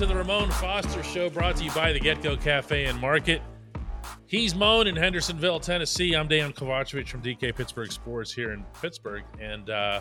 to 0.00 0.06
the 0.06 0.14
Ramon 0.16 0.50
Foster 0.52 1.02
Show, 1.02 1.28
brought 1.28 1.56
to 1.56 1.64
you 1.64 1.70
by 1.72 1.92
the 1.92 2.00
Get 2.00 2.22
Go 2.22 2.34
Cafe 2.34 2.86
and 2.86 2.98
Market. 2.98 3.42
He's 4.24 4.54
Moan 4.54 4.86
in 4.86 4.96
Hendersonville, 4.96 5.60
Tennessee. 5.60 6.14
I'm 6.14 6.26
Dejan 6.26 6.54
Kovacevic 6.54 7.06
from 7.06 7.20
DK 7.20 7.54
Pittsburgh 7.54 7.92
Sports 7.92 8.32
here 8.32 8.52
in 8.52 8.64
Pittsburgh. 8.80 9.24
And 9.38 9.68
uh 9.68 10.00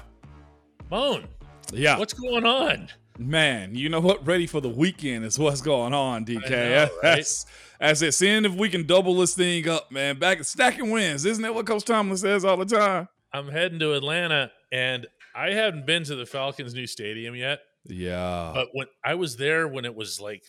Moan, 0.89 1.27
Yeah. 1.73 1.99
what's 1.99 2.13
going 2.13 2.45
on? 2.45 2.87
Man, 3.17 3.75
you 3.75 3.89
know 3.89 3.99
what? 3.99 4.25
Ready 4.25 4.47
for 4.47 4.61
the 4.61 4.69
weekend 4.69 5.25
is 5.25 5.37
what's 5.37 5.59
going 5.59 5.93
on, 5.93 6.23
DK. 6.23 6.49
know, 6.49 6.81
right? 6.83 6.91
That's, 7.01 7.45
that's 7.77 8.01
it. 8.01 8.13
Seeing 8.13 8.45
if 8.45 8.53
we 8.53 8.69
can 8.69 8.87
double 8.87 9.15
this 9.17 9.35
thing 9.35 9.67
up, 9.67 9.91
man. 9.91 10.17
Back 10.17 10.41
stacking 10.45 10.91
wins. 10.91 11.25
Isn't 11.25 11.43
that 11.43 11.53
what 11.53 11.67
Coach 11.67 11.83
Tomlin 11.83 12.15
says 12.15 12.45
all 12.45 12.55
the 12.55 12.63
time? 12.63 13.09
I'm 13.33 13.49
heading 13.49 13.79
to 13.79 13.95
Atlanta 13.95 14.49
and 14.71 15.07
I 15.35 15.49
haven't 15.51 15.85
been 15.85 16.05
to 16.05 16.15
the 16.15 16.25
Falcons' 16.25 16.73
new 16.73 16.87
stadium 16.87 17.35
yet. 17.35 17.59
Yeah. 17.85 18.51
But 18.53 18.69
when 18.73 18.87
I 19.03 19.15
was 19.15 19.37
there 19.37 19.67
when 19.67 19.85
it 19.85 19.95
was 19.95 20.19
like 20.19 20.43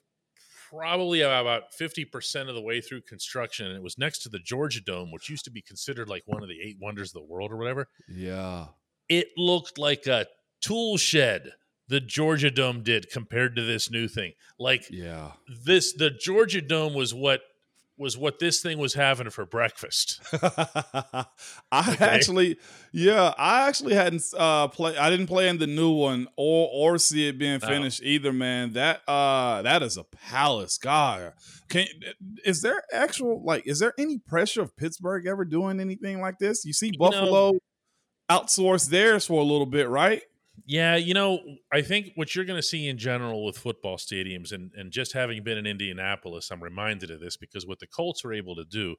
probably 0.71 1.21
about 1.23 1.65
50% 1.79 2.49
of 2.49 2.55
the 2.55 2.61
way 2.61 2.81
through 2.81 3.03
construction 3.03 3.67
and 3.67 3.77
it 3.77 3.83
was 3.83 3.99
next 3.99 4.21
to 4.21 4.29
the 4.29 4.39
Georgia 4.39 4.81
Dome, 4.81 5.11
which 5.11 5.29
used 5.29 5.45
to 5.45 5.51
be 5.51 5.63
considered 5.63 6.09
like 6.09 6.23
one 6.27 6.43
of 6.43 6.49
the 6.49 6.61
eight 6.63 6.77
wonders 6.81 7.11
of 7.11 7.15
the 7.23 7.27
world 7.29 7.51
or 7.53 7.57
whatever. 7.57 7.89
yeah. 8.09 8.67
It 9.09 9.29
looked 9.37 9.77
like 9.79 10.07
a 10.07 10.27
tool 10.61 10.97
shed 10.97 11.55
the 11.89 11.99
Georgia 12.01 12.53
Dome 12.53 12.85
did 12.85 13.11
compared 13.11 13.57
to 13.57 13.63
this 13.65 13.91
new 13.91 14.07
thing. 14.07 14.35
Like 14.61 14.85
Yeah. 14.91 15.33
this 15.65 15.93
the 15.93 16.11
Georgia 16.11 16.61
Dome 16.61 16.95
was 16.95 17.13
what 17.13 17.41
was 18.01 18.17
what 18.19 18.39
this 18.39 18.61
thing 18.63 18.79
was 18.79 18.95
having 18.95 19.29
for 19.31 19.45
breakfast. 19.47 20.21
I 20.33 21.97
actually, 22.01 22.57
yeah, 22.93 23.35
I 23.39 23.69
actually 23.69 23.95
hadn't 23.95 24.23
uh 24.37 24.69
play. 24.69 24.97
I 24.97 25.11
didn't 25.11 25.27
play 25.27 25.49
in 25.49 25.59
the 25.59 25.67
new 25.67 25.91
one 25.93 26.27
or 26.37 26.69
or 26.73 26.99
see 26.99 27.29
it 27.29 27.39
being 27.39 27.61
No. 27.63 27.69
finished 27.69 28.01
either. 28.03 28.33
Man, 28.33 28.73
that 28.73 29.03
uh 29.07 29.63
that 29.63 29.83
is 29.83 29.97
a 29.97 30.05
palace. 30.05 30.79
God, 30.79 31.35
can 31.69 31.87
is 32.45 32.63
there 32.63 32.83
actual 32.93 33.43
like 33.45 33.67
is 33.67 33.79
there 33.79 33.93
any 33.99 34.19
pressure 34.19 34.63
of 34.63 34.77
Pittsburgh 34.77 35.27
ever 35.27 35.45
doing 35.45 35.79
anything 35.79 36.21
like 36.21 36.39
this? 36.39 36.65
You 36.65 36.73
see 36.73 36.91
know- 36.99 37.11
Buffalo 37.11 37.53
outsource 38.31 38.89
theirs 38.89 39.27
for 39.27 39.41
a 39.41 39.45
little 39.45 39.67
bit, 39.67 39.89
right? 39.89 40.23
Yeah, 40.67 40.97
you 40.97 41.15
know, 41.15 41.41
I 41.73 41.83
think 41.83 42.13
what 42.15 42.35
you're 42.35 42.45
going 42.45 42.59
to 42.59 42.67
see 42.67 42.89
in 42.89 42.99
general 42.99 43.45
with 43.45 43.59
football 43.59 43.97
stadiums, 43.97 44.53
and 44.53 44.73
and 44.75 44.91
just 44.91 45.13
having 45.13 45.43
been 45.43 45.59
in 45.59 45.67
Indianapolis, 45.67 46.51
I'm 46.51 46.63
reminded 46.63 47.11
of 47.11 47.21
this 47.21 47.37
because 47.37 47.67
what 47.67 47.79
the 47.79 47.87
Colts 47.87 48.25
were 48.25 48.33
able 48.33 48.57
to 48.57 48.65
do 48.65 48.97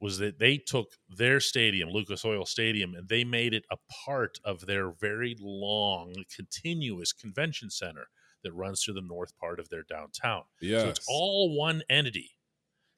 was 0.00 0.18
that 0.18 0.38
they 0.38 0.58
took 0.58 0.88
their 1.08 1.40
stadium, 1.40 1.88
Lucas 1.88 2.24
Oil 2.24 2.44
Stadium, 2.44 2.94
and 2.94 3.08
they 3.08 3.24
made 3.24 3.54
it 3.54 3.64
a 3.70 3.76
part 4.04 4.38
of 4.44 4.66
their 4.66 4.90
very 4.90 5.36
long, 5.40 6.12
continuous 6.34 7.12
convention 7.12 7.70
center 7.70 8.08
that 8.42 8.52
runs 8.52 8.82
through 8.82 8.94
the 8.94 9.00
north 9.00 9.36
part 9.38 9.58
of 9.58 9.68
their 9.70 9.82
downtown. 9.82 10.42
Yeah, 10.60 10.80
So 10.80 10.88
it's 10.90 11.06
all 11.08 11.56
one 11.56 11.82
entity. 11.88 12.32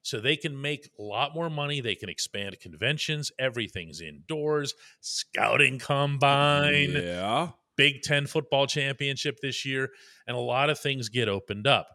So 0.03 0.21
they 0.21 0.37
can 0.37 0.61
make 0.61 0.91
a 0.99 1.03
lot 1.03 1.35
more 1.35 1.51
money. 1.51 1.81
They 1.81 1.95
can 1.95 2.09
expand 2.09 2.59
conventions. 2.61 3.31
Everything's 3.39 4.01
indoors. 4.01 4.75
Scouting 5.01 5.79
combine. 5.79 6.93
Yeah, 6.93 7.51
Big 7.79 8.03
Ten 8.03 8.27
football 8.27 8.67
championship 8.67 9.39
this 9.41 9.65
year, 9.65 9.89
and 10.27 10.37
a 10.37 10.41
lot 10.41 10.69
of 10.69 10.79
things 10.79 11.09
get 11.09 11.29
opened 11.29 11.67
up. 11.67 11.89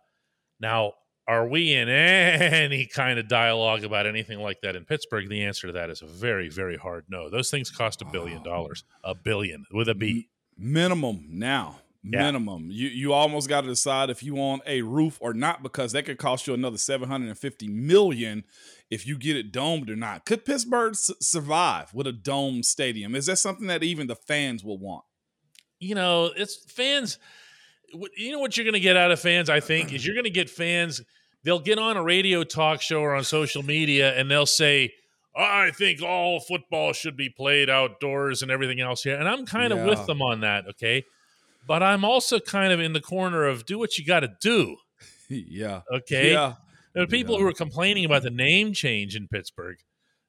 Now, 0.59 0.93
are 1.27 1.47
we 1.47 1.73
in 1.73 1.87
any 1.89 2.85
kind 2.87 3.19
of 3.19 3.27
dialogue 3.27 3.83
about 3.83 4.07
anything 4.07 4.39
like 4.39 4.61
that 4.61 4.75
in 4.75 4.85
Pittsburgh? 4.85 5.29
The 5.29 5.43
answer 5.45 5.67
to 5.67 5.73
that 5.73 5.89
is 5.91 6.01
a 6.01 6.07
very, 6.07 6.49
very 6.49 6.77
hard 6.77 7.05
no. 7.09 7.29
Those 7.29 7.51
things 7.51 7.69
cost 7.69 8.01
a 8.01 8.05
billion 8.05 8.39
Wow. 8.39 8.43
dollars, 8.43 8.83
a 9.03 9.13
billion 9.13 9.65
with 9.71 9.87
a 9.89 9.95
B. 9.95 10.29
minimum 10.57 11.25
now. 11.29 11.79
Yeah. 12.05 12.23
Minimum. 12.25 12.67
You 12.69 12.89
you 12.89 13.13
almost 13.13 13.47
got 13.47 13.61
to 13.61 13.67
decide 13.67 14.09
if 14.09 14.21
you 14.23 14.35
want 14.35 14.61
a 14.67 14.81
roof 14.81 15.17
or 15.21 15.33
not 15.33 15.63
because 15.63 15.93
that 15.93 16.03
could 16.05 16.17
cost 16.17 16.45
you 16.47 16.53
another 16.53 16.77
750 16.77 17.69
million 17.69 18.43
if 18.91 19.07
you 19.07 19.17
get 19.17 19.37
it 19.37 19.53
domed 19.53 19.89
or 19.89 19.95
not. 19.95 20.25
Could 20.25 20.43
Pittsburgh 20.43 20.91
s- 20.91 21.11
survive 21.21 21.93
with 21.93 22.05
a 22.05 22.11
dome 22.11 22.61
stadium? 22.61 23.15
Is 23.15 23.27
that 23.27 23.37
something 23.37 23.67
that 23.67 23.83
even 23.83 24.07
the 24.07 24.17
fans 24.17 24.65
will 24.65 24.77
want? 24.77 25.05
You 25.79 25.95
know, 25.95 26.31
it's 26.35 26.57
fans. 26.71 27.19
You 28.17 28.31
know 28.31 28.39
what 28.39 28.57
you're 28.57 28.63
going 28.63 28.73
to 28.73 28.79
get 28.79 28.97
out 28.97 29.11
of 29.11 29.19
fans? 29.19 29.49
I 29.49 29.59
think 29.59 29.93
is 29.93 30.05
you're 30.05 30.15
going 30.15 30.23
to 30.23 30.29
get 30.31 30.49
fans. 30.49 31.01
They'll 31.43 31.59
get 31.59 31.77
on 31.77 31.97
a 31.97 32.03
radio 32.03 32.43
talk 32.43 32.81
show 32.81 33.01
or 33.01 33.13
on 33.15 33.23
social 33.23 33.63
media, 33.63 34.17
and 34.17 34.31
they'll 34.31 34.45
say, 34.45 34.93
"I 35.35 35.71
think 35.71 36.01
all 36.01 36.39
football 36.39 36.93
should 36.93 37.17
be 37.17 37.29
played 37.29 37.69
outdoors 37.69 38.41
and 38.41 38.49
everything 38.49 38.79
else 38.79 39.03
here." 39.03 39.15
And 39.17 39.27
I'm 39.27 39.45
kind 39.45 39.73
of 39.73 39.79
Yeah. 39.79 39.85
with 39.87 40.05
them 40.07 40.21
on 40.21 40.39
that. 40.41 40.65
Okay, 40.69 41.03
but 41.67 41.83
I'm 41.83 42.03
also 42.05 42.39
kind 42.39 42.71
of 42.71 42.79
in 42.79 42.93
the 42.93 43.01
corner 43.01 43.45
of 43.45 43.65
do 43.65 43.77
what 43.77 43.97
you 43.97 44.05
got 44.05 44.21
to 44.21 44.31
do. 44.41 44.77
yeah. 45.29 45.81
Okay, 45.93 46.31
Yeah. 46.31 46.53
there 46.93 47.03
are 47.03 47.07
people 47.07 47.35
Yeah. 47.35 47.41
who 47.41 47.47
are 47.47 47.53
complaining 47.53 48.05
about 48.05 48.23
the 48.23 48.29
name 48.31 48.73
change 48.73 49.15
in 49.15 49.27
Pittsburgh. 49.27 49.77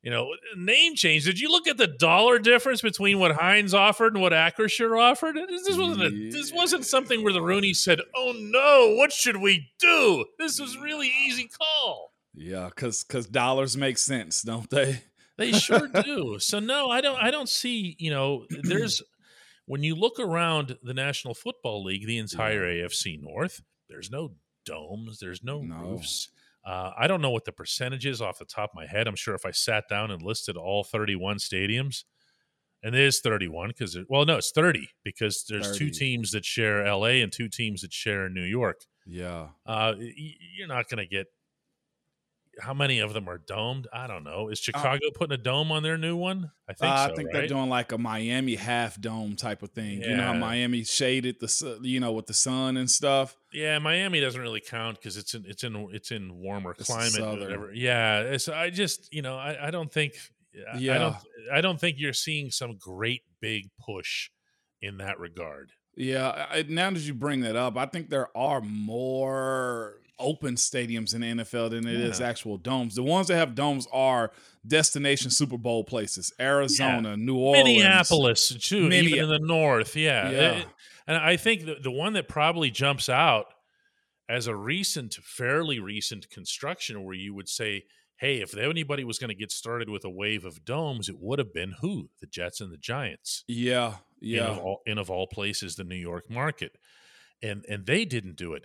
You 0.05 0.11
know, 0.11 0.29
name 0.55 0.95
change. 0.97 1.25
Did 1.25 1.41
you 1.41 1.51
look 1.51 1.67
at 1.67 1.79
the 1.79 1.87
dollar 1.87 2.39
difference 2.39 2.83
between 2.83 3.19
what 3.19 3.33
Heinz 3.33 3.73
offered 3.73 4.13
and 4.13 4.21
what 4.23 4.33
Acrisure 4.35 5.01
offered? 5.01 5.35
This 5.49 5.79
wasn't 5.79 6.03
a, 6.03 6.11
this 6.31 6.53
wasn't 6.53 6.85
something 6.85 7.25
where 7.25 7.33
the 7.33 7.41
Rooney 7.41 7.73
said, 7.73 8.01
"Oh 8.15 8.35
no, 8.37 8.95
what 8.97 9.13
should 9.13 9.39
we 9.39 9.71
do?" 9.79 10.27
This 10.39 10.61
was 10.61 10.77
really 10.77 11.11
easy 11.27 11.49
call. 11.49 12.13
Yeah, 12.35 12.69
cuz 12.77 13.03
cuz 13.03 13.27
dollars 13.27 13.79
make 13.79 13.97
sense, 13.97 14.43
don't 14.43 14.69
they? 14.69 15.01
They 15.37 15.51
sure 15.53 15.89
do. 15.89 16.37
So 16.39 16.61
no, 16.61 16.91
I 16.91 17.01
don't. 17.01 17.17
I 17.21 17.31
don't 17.33 17.49
see. 17.49 17.97
You 17.99 18.11
know, 18.11 18.45
there's 18.63 19.03
when 19.67 19.83
you 19.83 19.95
look 19.95 20.21
around 20.21 20.77
the 20.83 20.95
National 20.95 21.33
Football 21.35 21.83
League, 21.83 22.07
the 22.07 22.19
entire 22.19 22.63
AFC 22.63 23.21
North. 23.21 23.63
There's 23.89 24.11
no 24.11 24.33
domes. 24.67 25.19
There's 25.19 25.43
no, 25.43 25.63
No. 25.63 25.77
roofs. 25.77 26.29
Uh, 26.65 26.93
I 26.97 27.07
don't 27.07 27.21
know 27.21 27.31
what 27.31 27.45
the 27.45 27.53
percentage 27.53 28.07
is 28.07 28.23
off 28.23 28.39
the 28.39 28.45
top 28.45 28.71
of 28.71 28.75
my 28.75 28.87
head. 28.87 29.07
I'm 29.07 29.17
sure 29.17 29.35
if 29.35 29.45
I 29.45 29.51
sat 29.51 29.85
down 29.89 30.11
and 30.11 30.23
listed 30.23 30.57
all 30.57 30.83
31 30.85 31.37
stadiums, 31.37 32.05
and 32.83 32.95
is 32.95 33.21
31 33.21 33.69
because 33.69 33.97
well, 34.09 34.25
no, 34.27 34.37
it's 34.37 34.51
30 34.51 34.89
because 35.05 35.45
there's 35.49 35.77
two 35.79 35.91
teams 35.91 36.31
that 36.33 36.45
share 36.45 36.85
LA 36.87 37.21
and 37.23 37.33
two 37.33 37.49
teams 37.49 37.81
that 37.83 37.93
share 37.93 38.29
New 38.29 38.43
York. 38.43 38.83
Yeah. 39.07 39.49
Uh, 39.67 39.95
y- 39.99 40.13
you're 40.57 40.69
not 40.69 40.89
going 40.89 40.99
to 40.99 41.07
get. 41.07 41.27
How 42.61 42.75
many 42.75 42.99
of 43.01 43.13
them 43.15 43.29
are 43.29 43.39
domed? 43.39 43.87
I 43.93 44.07
don't 44.07 44.25
know. 44.25 44.49
Is 44.49 44.59
Chicago 44.59 45.01
putting 45.15 45.35
a 45.35 45.43
dome 45.43 45.73
on 45.73 45.83
their 45.83 45.99
new 45.99 46.17
one? 46.17 46.51
I 46.69 46.73
think 46.73 46.93
Uh, 46.93 47.07
so. 47.07 47.13
I 47.13 47.17
think 47.17 47.27
right? 47.29 47.33
they're 47.41 47.47
doing 47.49 47.69
like 47.69 47.93
a 47.93 47.99
Miami 47.99 48.55
half 48.55 49.01
dome 49.01 49.37
type 49.37 49.63
of 49.63 49.71
thing. 49.71 50.03
You 50.03 50.17
know 50.17 50.23
how 50.23 50.33
Miami 50.35 50.85
shaded 50.85 51.37
the 51.41 51.79
you 51.83 52.01
know 52.01 52.13
with 52.13 52.27
the 52.27 52.35
sun 52.35 52.77
and 52.77 52.91
stuff. 52.91 53.37
Yeah, 53.53 53.79
Miami 53.79 54.21
doesn't 54.21 54.41
really 54.41 54.61
count 54.61 54.99
because 54.99 55.17
it's 55.17 55.35
in 55.35 55.45
it's 55.47 55.65
in 55.65 55.89
it's 55.93 56.11
in 56.11 56.35
warmer 56.39 56.73
It's 56.79 56.87
climate. 56.87 57.41
Whatever. 57.41 57.73
Yeah, 57.75 58.21
it's, 58.21 58.49
I 58.49 58.71
just 58.71 59.13
you 59.13 59.23
know 59.23 59.37
I, 59.37 59.69
I 59.69 59.71
don't 59.71 59.93
think 59.93 60.15
I- 60.73 60.77
I 60.79 60.99
don't 60.99 61.17
I 61.53 61.61
don't 61.61 61.81
think 61.81 61.97
you're 61.99 62.13
seeing 62.13 62.51
some 62.51 62.77
great 62.79 63.23
big 63.41 63.71
push 63.85 64.31
in 64.81 64.99
that 64.99 65.19
regard. 65.19 65.73
Yeah, 65.97 66.47
I, 66.51 66.65
now 66.69 66.91
that 66.91 67.01
you 67.01 67.15
bring 67.15 67.41
that 67.43 67.55
up, 67.57 67.77
I 67.77 67.87
think 67.87 68.11
there 68.11 68.37
are 68.37 68.61
more 68.61 70.01
open 70.19 70.55
stadiums 70.55 71.15
in 71.15 71.21
the 71.23 71.45
NFL 71.45 71.71
than 71.71 71.87
it 71.87 71.95
is 72.01 72.21
Yeah. 72.21 72.29
actual 72.29 72.57
domes. 72.57 72.95
The 72.95 73.03
ones 73.03 73.29
that 73.29 73.37
have 73.37 73.55
domes 73.55 73.87
are 73.93 74.33
destination 74.67 75.31
Super 75.31 75.59
Bowl 75.59 75.85
places: 75.85 76.33
Arizona, 76.41 77.17
New 77.17 77.37
Orleans, 77.37 77.67
Minneapolis 77.79 78.49
too, 78.61 78.89
Minne- 78.89 79.05
even 79.07 79.25
in 79.25 79.29
the 79.29 79.39
north. 79.41 79.97
Yeah, 79.97 80.31
Yeah. 80.31 80.53
It- 80.59 80.67
and 81.07 81.17
I 81.17 81.37
think 81.37 81.67
the 81.67 81.75
the 81.77 81.91
one 81.91 82.13
that 82.15 82.29
probably 82.29 82.71
jumps 82.71 83.09
out 83.09 83.47
as 84.29 84.47
a 84.47 84.57
recent, 84.57 85.15
fairly 85.15 85.79
recent 85.79 86.31
construction, 86.31 87.03
where 87.05 87.15
you 87.15 87.35
would 87.35 87.49
say, 87.49 87.85
"Hey, 88.17 88.41
if 88.41 88.57
anybody 88.57 89.05
was 89.05 89.19
going 89.19 89.29
to 89.29 89.35
get 89.35 89.51
started 89.53 89.91
with 89.91 90.05
a 90.05 90.09
wave 90.11 90.45
of 90.47 90.65
domes, 90.65 91.09
it 91.11 91.19
would 91.19 91.39
have 91.39 91.53
been 91.53 91.75
who? 91.81 92.09
The 92.21 92.27
Jets 92.27 92.61
and 92.61 92.73
the 92.73 92.79
Giants." 92.79 93.45
Yeah, 93.47 93.97
in 94.23 94.29
yeah, 94.31 94.47
of 94.47 94.59
all, 94.61 94.83
in 94.87 94.97
of 94.97 95.11
all 95.11 95.27
places, 95.27 95.77
the 95.77 95.85
New 95.85 95.97
York 95.97 96.31
market, 96.31 96.79
and 97.43 97.67
and 97.69 97.85
they 97.85 98.05
didn't 98.07 98.37
do 98.37 98.55
it. 98.55 98.65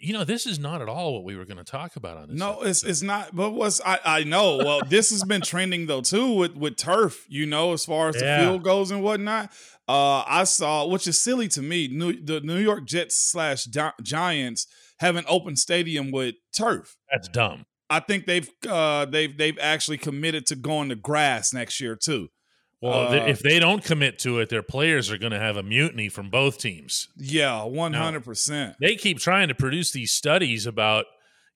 You 0.00 0.12
know, 0.12 0.24
this 0.24 0.46
is 0.46 0.58
not 0.58 0.80
at 0.82 0.88
all 0.88 1.14
what 1.14 1.24
we 1.24 1.36
were 1.36 1.44
going 1.44 1.58
to 1.58 1.64
talk 1.64 1.96
about 1.96 2.16
on 2.16 2.28
this. 2.28 2.38
No, 2.38 2.62
it's 2.62 2.82
episode. 2.82 2.90
it's 2.90 3.02
not. 3.02 3.34
But 3.36 3.50
what's 3.50 3.80
I 3.84 3.98
I 4.04 4.24
know. 4.24 4.56
Well, 4.58 4.80
this 4.88 5.10
has 5.10 5.24
been 5.24 5.40
trending 5.42 5.86
though 5.86 6.00
too 6.00 6.32
with 6.34 6.56
with 6.56 6.76
turf. 6.76 7.24
You 7.28 7.46
know, 7.46 7.72
as 7.72 7.84
far 7.84 8.08
as 8.08 8.16
the 8.16 8.24
Yeah. 8.24 8.40
field 8.42 8.62
goes 8.62 8.90
and 8.90 9.02
whatnot. 9.02 9.50
Uh, 9.88 10.22
I 10.26 10.44
saw, 10.44 10.86
which 10.86 11.06
is 11.06 11.18
silly 11.18 11.48
to 11.48 11.62
me. 11.62 11.88
New, 11.88 12.12
the 12.22 12.40
New 12.40 12.58
York 12.58 12.86
Jets 12.86 13.16
slash 13.16 13.64
Gi- 13.64 13.80
Giants 14.02 14.66
have 15.00 15.16
an 15.16 15.24
open 15.28 15.56
stadium 15.56 16.10
with 16.10 16.34
turf. 16.54 16.96
that's 17.10 17.28
dumb. 17.28 17.64
I 17.90 18.00
think 18.00 18.26
they've 18.26 18.50
uh 18.68 19.06
they've 19.06 19.34
they've 19.36 19.58
actually 19.58 19.96
committed 19.96 20.44
to 20.46 20.56
going 20.56 20.90
to 20.90 20.94
grass 20.96 21.54
next 21.54 21.80
year 21.80 21.96
too. 21.96 22.28
Well, 22.80 23.10
th- 23.10 23.22
Uh, 23.22 23.26
if 23.26 23.40
they 23.40 23.58
don't 23.58 23.82
commit 23.82 24.18
to 24.20 24.38
it, 24.38 24.48
their 24.50 24.62
players 24.62 25.10
are 25.10 25.18
going 25.18 25.32
to 25.32 25.38
have 25.38 25.56
a 25.56 25.62
mutiny 25.62 26.08
from 26.08 26.30
both 26.30 26.58
teams. 26.58 27.08
Yeah, 27.16 27.64
one 27.64 27.92
hundred 27.92 28.24
percent. 28.24 28.76
They 28.80 28.94
keep 28.94 29.18
trying 29.18 29.48
to 29.48 29.54
produce 29.54 29.90
these 29.90 30.12
studies 30.12 30.64
about, 30.66 31.06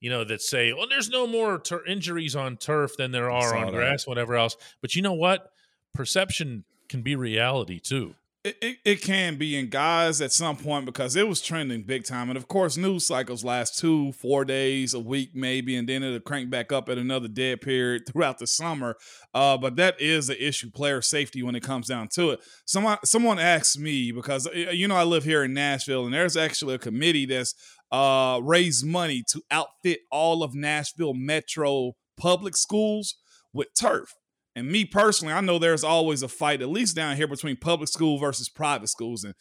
you 0.01 0.09
know, 0.09 0.25
that 0.25 0.41
say, 0.41 0.73
well, 0.73 0.87
there's 0.89 1.09
no 1.09 1.25
more 1.25 1.59
tur- 1.59 1.85
injuries 1.85 2.35
on 2.35 2.57
turf 2.57 2.97
than 2.97 3.11
there 3.11 3.31
are 3.31 3.55
on 3.55 3.67
that. 3.67 3.73
grass, 3.73 4.05
whatever 4.05 4.35
else. 4.35 4.57
But 4.81 4.95
you 4.95 5.01
know 5.01 5.13
what? 5.13 5.49
Perception 5.93 6.65
can 6.89 7.01
be 7.03 7.15
reality 7.15 7.79
too. 7.79 8.15
It, 8.43 8.57
it, 8.61 8.77
it, 8.83 9.01
can 9.01 9.37
be 9.37 9.55
in 9.55 9.69
guys 9.69 10.19
at 10.19 10.33
some 10.33 10.57
point 10.57 10.85
because 10.85 11.15
it 11.15 11.29
was 11.29 11.39
trending 11.39 11.83
big 11.83 12.03
time. 12.03 12.29
And 12.29 12.35
of 12.35 12.49
course, 12.49 12.75
news 12.75 13.07
cycles 13.07 13.45
last 13.45 13.77
two, 13.77 14.11
four 14.11 14.43
days, 14.43 14.93
a 14.93 14.99
week 14.99 15.29
maybe, 15.33 15.77
and 15.77 15.87
then 15.87 16.03
it'll 16.03 16.19
crank 16.19 16.49
back 16.49 16.73
up 16.73 16.89
at 16.89 16.97
another 16.97 17.29
dead 17.29 17.61
period 17.61 18.01
throughout 18.11 18.39
the 18.39 18.47
summer. 18.47 18.97
Uh, 19.33 19.57
but 19.57 19.77
that 19.77 19.95
is 20.01 20.27
the 20.27 20.45
issue, 20.45 20.69
player 20.69 21.01
safety, 21.01 21.41
when 21.41 21.55
it 21.55 21.63
comes 21.63 21.87
down 21.87 22.09
to 22.15 22.31
it. 22.31 22.41
Someone 22.65 22.97
someone 23.05 23.39
asked 23.39 23.79
me 23.79 24.11
because 24.11 24.45
you 24.53 24.89
know 24.89 24.97
I 24.97 25.03
live 25.03 25.23
here 25.23 25.45
in 25.45 25.53
Nashville, 25.53 26.03
and 26.03 26.13
there's 26.13 26.35
actually 26.35 26.75
a 26.75 26.79
committee 26.79 27.25
that's 27.25 27.55
uh, 27.93 28.41
raised 28.43 28.85
money 28.85 29.23
to 29.29 29.41
outfit 29.51 30.01
all 30.11 30.43
of 30.43 30.53
Nashville 30.53 31.13
Metro 31.13 31.93
public 32.17 32.57
schools 32.57 33.15
with 33.53 33.69
turf. 33.79 34.15
And 34.55 34.67
me 34.67 34.85
personally, 34.85 35.33
I 35.33 35.41
know 35.41 35.57
there's 35.57 35.83
always 35.83 36.21
a 36.21 36.27
fight, 36.27 36.61
at 36.61 36.69
least 36.69 36.95
down 36.95 37.15
here, 37.15 37.27
between 37.27 37.57
public 37.57 37.89
school 37.89 38.19
versus 38.19 38.49
private 38.49 38.87
schools. 38.87 39.23
And 39.23 39.33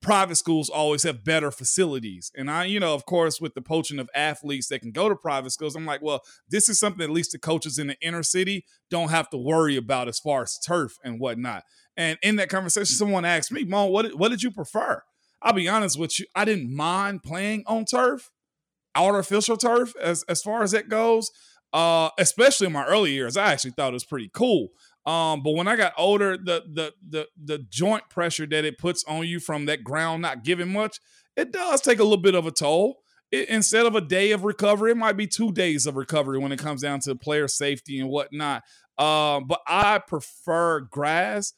private 0.00 0.36
schools 0.36 0.68
always 0.68 1.02
have 1.02 1.24
better 1.24 1.50
facilities. 1.50 2.30
And 2.36 2.50
I, 2.50 2.64
you 2.64 2.78
know, 2.78 2.94
of 2.94 3.06
course, 3.06 3.40
with 3.40 3.54
the 3.54 3.62
poaching 3.62 3.98
of 3.98 4.08
athletes 4.14 4.68
that 4.68 4.80
can 4.80 4.92
go 4.92 5.08
to 5.08 5.16
private 5.16 5.50
schools, 5.50 5.74
I'm 5.74 5.86
like, 5.86 6.02
well, 6.02 6.20
this 6.48 6.68
is 6.68 6.78
something 6.78 7.02
at 7.02 7.10
least 7.10 7.32
the 7.32 7.38
coaches 7.38 7.78
in 7.78 7.88
the 7.88 7.96
inner 8.00 8.22
city 8.22 8.64
don't 8.90 9.10
have 9.10 9.30
to 9.30 9.38
worry 9.38 9.76
about 9.76 10.08
as 10.08 10.18
far 10.18 10.42
as 10.42 10.58
turf 10.58 10.96
and 11.02 11.18
whatnot. 11.18 11.64
And 11.96 12.18
in 12.22 12.36
that 12.36 12.50
conversation, 12.50 12.94
someone 12.94 13.24
asked 13.24 13.50
me, 13.50 13.64
Mom, 13.64 13.90
what, 13.90 14.16
what 14.16 14.28
did 14.28 14.42
you 14.42 14.50
prefer? 14.50 15.02
I'll 15.42 15.52
be 15.52 15.68
honest 15.68 15.98
with 15.98 16.18
you, 16.18 16.26
I 16.34 16.44
didn't 16.44 16.74
mind 16.74 17.22
playing 17.22 17.64
on 17.66 17.84
turf, 17.84 18.30
artificial 18.94 19.56
turf, 19.56 19.94
as, 20.00 20.24
as 20.24 20.42
far 20.42 20.62
as 20.62 20.74
it 20.74 20.88
goes 20.88 21.30
uh, 21.72 22.10
especially 22.18 22.66
in 22.66 22.72
my 22.72 22.84
early 22.86 23.12
years. 23.12 23.36
I 23.36 23.52
actually 23.52 23.72
thought 23.72 23.90
it 23.90 23.94
was 23.94 24.04
pretty 24.04 24.30
cool. 24.32 24.68
Um, 25.06 25.42
but 25.42 25.52
when 25.52 25.68
I 25.68 25.76
got 25.76 25.94
older, 25.96 26.36
the 26.36 26.64
the 26.70 26.92
the 27.08 27.28
the 27.42 27.58
joint 27.58 28.08
pressure 28.10 28.46
that 28.46 28.64
it 28.64 28.78
puts 28.78 29.04
on 29.04 29.26
you 29.26 29.40
from 29.40 29.66
that 29.66 29.82
ground 29.84 30.22
not 30.22 30.44
giving 30.44 30.72
much, 30.72 30.98
it 31.36 31.52
does 31.52 31.80
take 31.80 31.98
a 31.98 32.02
little 32.02 32.18
bit 32.18 32.34
of 32.34 32.46
a 32.46 32.50
toll. 32.50 32.98
It, 33.30 33.48
instead 33.48 33.86
of 33.86 33.94
a 33.94 34.00
day 34.00 34.32
of 34.32 34.44
recovery, 34.44 34.90
it 34.90 34.96
might 34.96 35.16
be 35.16 35.26
two 35.26 35.52
days 35.52 35.86
of 35.86 35.96
recovery 35.96 36.38
when 36.38 36.52
it 36.52 36.58
comes 36.58 36.82
down 36.82 37.00
to 37.00 37.14
player 37.14 37.48
safety 37.48 37.98
and 38.00 38.10
whatnot. 38.10 38.64
Um, 38.98 39.46
but 39.46 39.60
I 39.66 39.98
prefer 39.98 40.80
grass. 40.80 41.54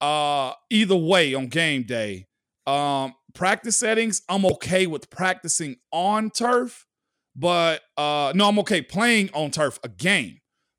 Uh, 0.00 0.52
either 0.68 0.96
way 0.96 1.32
on 1.32 1.46
game 1.46 1.84
day. 1.84 2.26
Um, 2.66 3.14
practice 3.34 3.78
settings, 3.78 4.22
I'm 4.28 4.44
okay 4.44 4.86
with 4.88 5.10
practicing 5.10 5.76
on 5.92 6.30
turf 6.30 6.86
but 7.34 7.82
uh 7.96 8.32
no, 8.34 8.48
I'm 8.48 8.58
okay 8.60 8.82
playing 8.82 9.30
on 9.34 9.50
turf 9.50 9.78
a 9.84 9.88
game. 9.88 10.38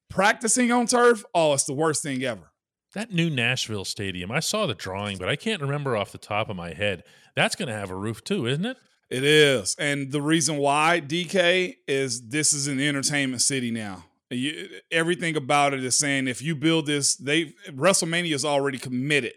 Practicing 0.09 0.71
on 0.71 0.85
turf, 0.85 1.23
oh, 1.33 1.53
it's 1.53 1.63
the 1.63 1.73
worst 1.73 2.03
thing 2.03 2.23
ever. 2.23 2.51
That 2.93 3.11
new 3.11 3.31
Nashville 3.31 3.85
stadium, 3.85 4.31
I 4.31 4.39
saw 4.39 4.67
the 4.67 4.75
drawing, 4.75 5.17
but 5.17 5.27
I 5.27 5.35
can't 5.35 5.61
remember 5.61 5.97
off 5.97 6.11
the 6.11 6.19
top 6.19 6.49
of 6.49 6.55
my 6.55 6.73
head. 6.73 7.03
That's 7.35 7.55
going 7.55 7.69
to 7.69 7.73
have 7.73 7.89
a 7.89 7.95
roof 7.95 8.23
too, 8.23 8.45
isn't 8.45 8.65
it? 8.65 8.77
It 9.09 9.23
is. 9.23 9.75
And 9.79 10.11
the 10.11 10.21
reason 10.21 10.57
why, 10.57 11.01
DK, 11.01 11.75
is 11.87 12.29
this 12.29 12.53
is 12.53 12.67
an 12.67 12.79
entertainment 12.79 13.41
city 13.41 13.71
now. 13.71 14.05
You, 14.29 14.69
everything 14.91 15.35
about 15.35 15.73
it 15.73 15.83
is 15.83 15.97
saying 15.97 16.27
if 16.27 16.41
you 16.41 16.55
build 16.55 16.85
this, 16.85 17.15
they 17.15 17.53
WrestleMania 17.69 18.33
is 18.33 18.45
already 18.45 18.77
committed 18.77 19.33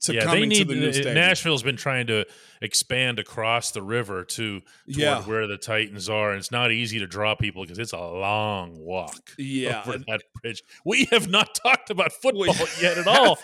to 0.00 0.14
yeah, 0.14 0.24
coming 0.24 0.48
need, 0.48 0.58
to 0.58 0.64
the 0.64 0.74
new 0.74 0.88
uh, 0.88 0.92
stadium. 0.92 1.14
Nashville's 1.14 1.62
been 1.62 1.76
trying 1.76 2.06
to 2.06 2.24
expand 2.62 3.18
across 3.18 3.70
the 3.70 3.82
river 3.82 4.24
to 4.24 4.62
yeah. 4.86 5.22
where 5.22 5.46
the 5.46 5.58
Titans 5.58 6.08
are. 6.08 6.30
And 6.30 6.38
it's 6.38 6.50
not 6.50 6.70
easy 6.70 6.98
to 7.00 7.06
draw 7.06 7.34
people 7.34 7.62
because 7.62 7.78
it's 7.78 7.92
a 7.92 7.98
long 7.98 8.78
walk 8.78 9.32
yeah. 9.36 9.82
over 9.86 9.98
that 9.98 10.22
bridge. 10.42 10.62
We 10.84 11.06
have 11.10 11.28
not 11.28 11.54
talked 11.62 11.90
about 11.90 12.12
football 12.12 12.54
yet 12.80 12.96
at 12.96 13.06
all. 13.06 13.38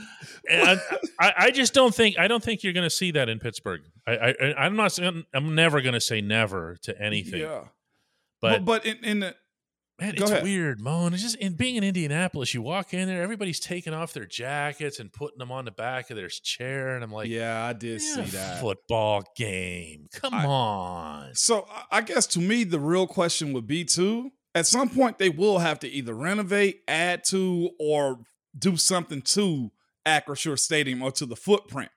and 0.50 0.80
I, 1.20 1.32
I, 1.36 1.50
just 1.52 1.74
don't 1.74 1.94
think 1.94 2.18
I 2.18 2.26
don't 2.26 2.42
think 2.42 2.64
you're 2.64 2.72
going 2.72 2.86
to 2.86 2.90
see 2.90 3.12
that 3.12 3.28
in 3.28 3.38
Pittsburgh. 3.38 3.82
I, 4.06 4.34
I 4.56 4.66
am 4.66 4.76
not 4.76 4.98
I'm 4.98 5.54
never 5.54 5.80
going 5.80 5.94
to 5.94 6.00
say 6.00 6.20
never 6.20 6.76
to 6.82 7.00
anything. 7.00 7.40
Yeah. 7.40 7.64
But, 8.40 8.64
but, 8.64 8.64
but 8.64 8.86
in, 8.86 9.04
in 9.04 9.20
the 9.20 9.36
Man, 10.00 10.14
Go 10.14 10.22
it's 10.22 10.30
ahead. 10.30 10.42
weird, 10.42 10.80
Moan. 10.80 11.12
It's 11.12 11.22
just 11.22 11.36
in 11.36 11.54
being 11.54 11.76
in 11.76 11.84
Indianapolis, 11.84 12.54
you 12.54 12.62
walk 12.62 12.94
in 12.94 13.06
there, 13.06 13.22
everybody's 13.22 13.60
taking 13.60 13.92
off 13.92 14.14
their 14.14 14.24
jackets 14.24 14.98
and 14.98 15.12
putting 15.12 15.38
them 15.38 15.52
on 15.52 15.66
the 15.66 15.70
back 15.70 16.10
of 16.10 16.16
their 16.16 16.28
chair, 16.28 16.94
and 16.94 17.04
I'm 17.04 17.12
like, 17.12 17.28
yeah, 17.28 17.64
I 17.64 17.74
did 17.74 18.00
see 18.00 18.22
that 18.22 18.60
football 18.60 19.22
game. 19.36 20.06
Come 20.14 20.32
I, 20.32 20.46
on. 20.46 21.34
So 21.34 21.68
I 21.90 22.00
guess 22.00 22.26
to 22.28 22.38
me, 22.38 22.64
the 22.64 22.80
real 22.80 23.06
question 23.06 23.52
would 23.52 23.66
be 23.66 23.84
too. 23.84 24.30
At 24.54 24.66
some 24.66 24.88
point, 24.88 25.18
they 25.18 25.28
will 25.28 25.58
have 25.58 25.78
to 25.80 25.88
either 25.88 26.14
renovate, 26.14 26.80
add 26.88 27.22
to, 27.24 27.70
or 27.78 28.20
do 28.58 28.76
something 28.76 29.22
to 29.22 29.70
Acrisure 30.06 30.58
Stadium 30.58 31.02
or 31.02 31.12
to 31.12 31.26
the 31.26 31.36
footprint. 31.36 31.90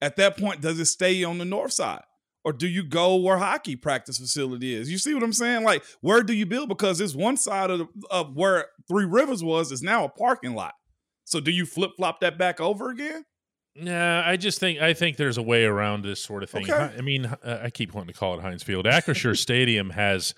At 0.00 0.16
that 0.16 0.36
point, 0.36 0.60
does 0.60 0.78
it 0.78 0.86
stay 0.86 1.24
on 1.24 1.38
the 1.38 1.44
north 1.44 1.72
side? 1.72 2.02
Or 2.46 2.52
do 2.52 2.68
you 2.68 2.84
go 2.84 3.16
where 3.16 3.38
hockey 3.38 3.74
practice 3.74 4.18
facility 4.18 4.72
is? 4.72 4.88
You 4.88 4.98
see 4.98 5.12
what 5.12 5.24
I'm 5.24 5.32
saying? 5.32 5.64
Like, 5.64 5.82
where 6.00 6.22
do 6.22 6.32
you 6.32 6.46
build? 6.46 6.68
Because 6.68 6.98
this 6.98 7.12
one 7.12 7.36
side 7.36 7.70
of, 7.70 7.80
the, 7.80 7.88
of 8.08 8.36
where 8.36 8.66
Three 8.86 9.04
Rivers 9.04 9.42
was 9.42 9.72
is 9.72 9.82
now 9.82 10.04
a 10.04 10.08
parking 10.08 10.54
lot. 10.54 10.74
So 11.24 11.40
do 11.40 11.50
you 11.50 11.66
flip 11.66 11.90
flop 11.96 12.20
that 12.20 12.38
back 12.38 12.60
over 12.60 12.90
again? 12.90 13.24
Nah, 13.74 14.22
I 14.24 14.36
just 14.36 14.60
think 14.60 14.80
I 14.80 14.94
think 14.94 15.16
there's 15.16 15.38
a 15.38 15.42
way 15.42 15.64
around 15.64 16.04
this 16.04 16.22
sort 16.22 16.44
of 16.44 16.48
thing. 16.48 16.70
Okay. 16.70 16.94
I 16.96 17.00
mean, 17.00 17.26
uh, 17.26 17.58
I 17.64 17.70
keep 17.70 17.92
wanting 17.92 18.14
to 18.14 18.18
call 18.18 18.38
it 18.38 18.42
Heinz 18.42 18.62
Field. 18.62 18.86
Acrisure 18.86 19.36
Stadium 19.36 19.90
has 19.90 20.32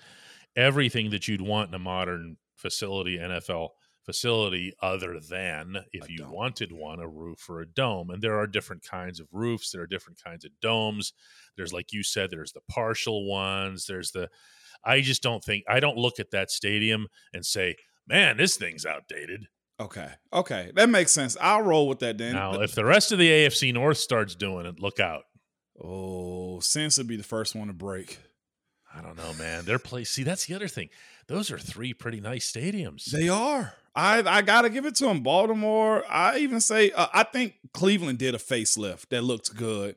everything 0.55 1.11
that 1.11 1.27
you'd 1.27 1.41
want 1.41 1.69
in 1.69 1.75
a 1.75 1.79
modern 1.79 2.37
facility, 2.55 3.19
NFL 3.19 3.69
facility 4.09 4.73
other 4.81 5.19
than 5.19 5.77
if 5.93 6.07
a 6.07 6.11
you 6.11 6.17
dome. 6.17 6.31
wanted 6.31 6.71
one 6.71 6.99
a 6.99 7.07
roof 7.07 7.47
or 7.47 7.61
a 7.61 7.67
dome 7.67 8.09
and 8.09 8.23
there 8.23 8.39
are 8.39 8.47
different 8.47 8.83
kinds 8.83 9.19
of 9.19 9.27
roofs 9.31 9.69
there 9.71 9.83
are 9.83 9.87
different 9.87 10.19
kinds 10.23 10.43
of 10.43 10.51
domes. 10.61 11.13
There's 11.55 11.71
like 11.71 11.93
you 11.93 12.01
said 12.01 12.31
there's 12.31 12.53
the 12.53 12.61
partial 12.67 13.29
ones 13.29 13.85
there's 13.85 14.09
the 14.11 14.29
i 14.83 15.01
just 15.01 15.21
don't 15.21 15.43
think 15.43 15.63
i 15.69 15.79
don't 15.79 15.97
look 15.97 16.19
at 16.19 16.31
that 16.31 16.49
stadium 16.49 17.07
and 17.33 17.45
say 17.45 17.75
man 18.07 18.37
this 18.37 18.55
thing's 18.57 18.85
outdated. 18.85 19.45
Okay 19.79 20.09
okay 20.33 20.71
that 20.75 20.89
makes 20.89 21.11
sense 21.11 21.37
i'll 21.39 21.61
roll 21.61 21.87
with 21.87 21.99
that 21.99 22.17
then 22.17 22.33
now 22.33 22.59
if 22.61 22.73
the 22.73 22.85
rest 22.85 23.11
of 23.11 23.19
the 23.19 23.29
afc 23.29 23.71
north 23.73 23.97
starts 23.99 24.33
doing 24.33 24.65
it 24.65 24.79
look 24.79 24.99
out. 24.99 25.23
Oh 25.79 26.59
sense 26.61 26.97
would 26.97 27.07
be 27.07 27.15
the 27.15 27.23
first 27.23 27.55
one 27.55 27.67
to 27.67 27.73
break. 27.73 28.19
I 28.93 29.01
don't 29.01 29.17
know 29.17 29.33
man 29.37 29.65
their 29.65 29.77
place 29.79 30.09
see 30.09 30.23
that's 30.23 30.45
the 30.47 30.55
other 30.55 30.67
thing 30.67 30.89
those 31.29 31.51
are 31.51 31.57
three 31.57 31.93
pretty 31.93 32.19
nice 32.19 32.51
stadiums 32.51 33.05
they 33.05 33.29
are 33.29 33.73
I 33.95 34.23
I 34.25 34.41
gotta 34.41 34.69
give 34.69 34.85
it 34.85 34.95
to 34.95 35.05
them. 35.05 35.21
Baltimore. 35.21 36.03
I 36.09 36.37
even 36.39 36.61
say 36.61 36.91
uh, 36.91 37.07
I 37.13 37.23
think 37.23 37.55
Cleveland 37.73 38.19
did 38.19 38.35
a 38.35 38.37
facelift 38.37 39.09
that 39.09 39.23
looked 39.23 39.55
good. 39.55 39.95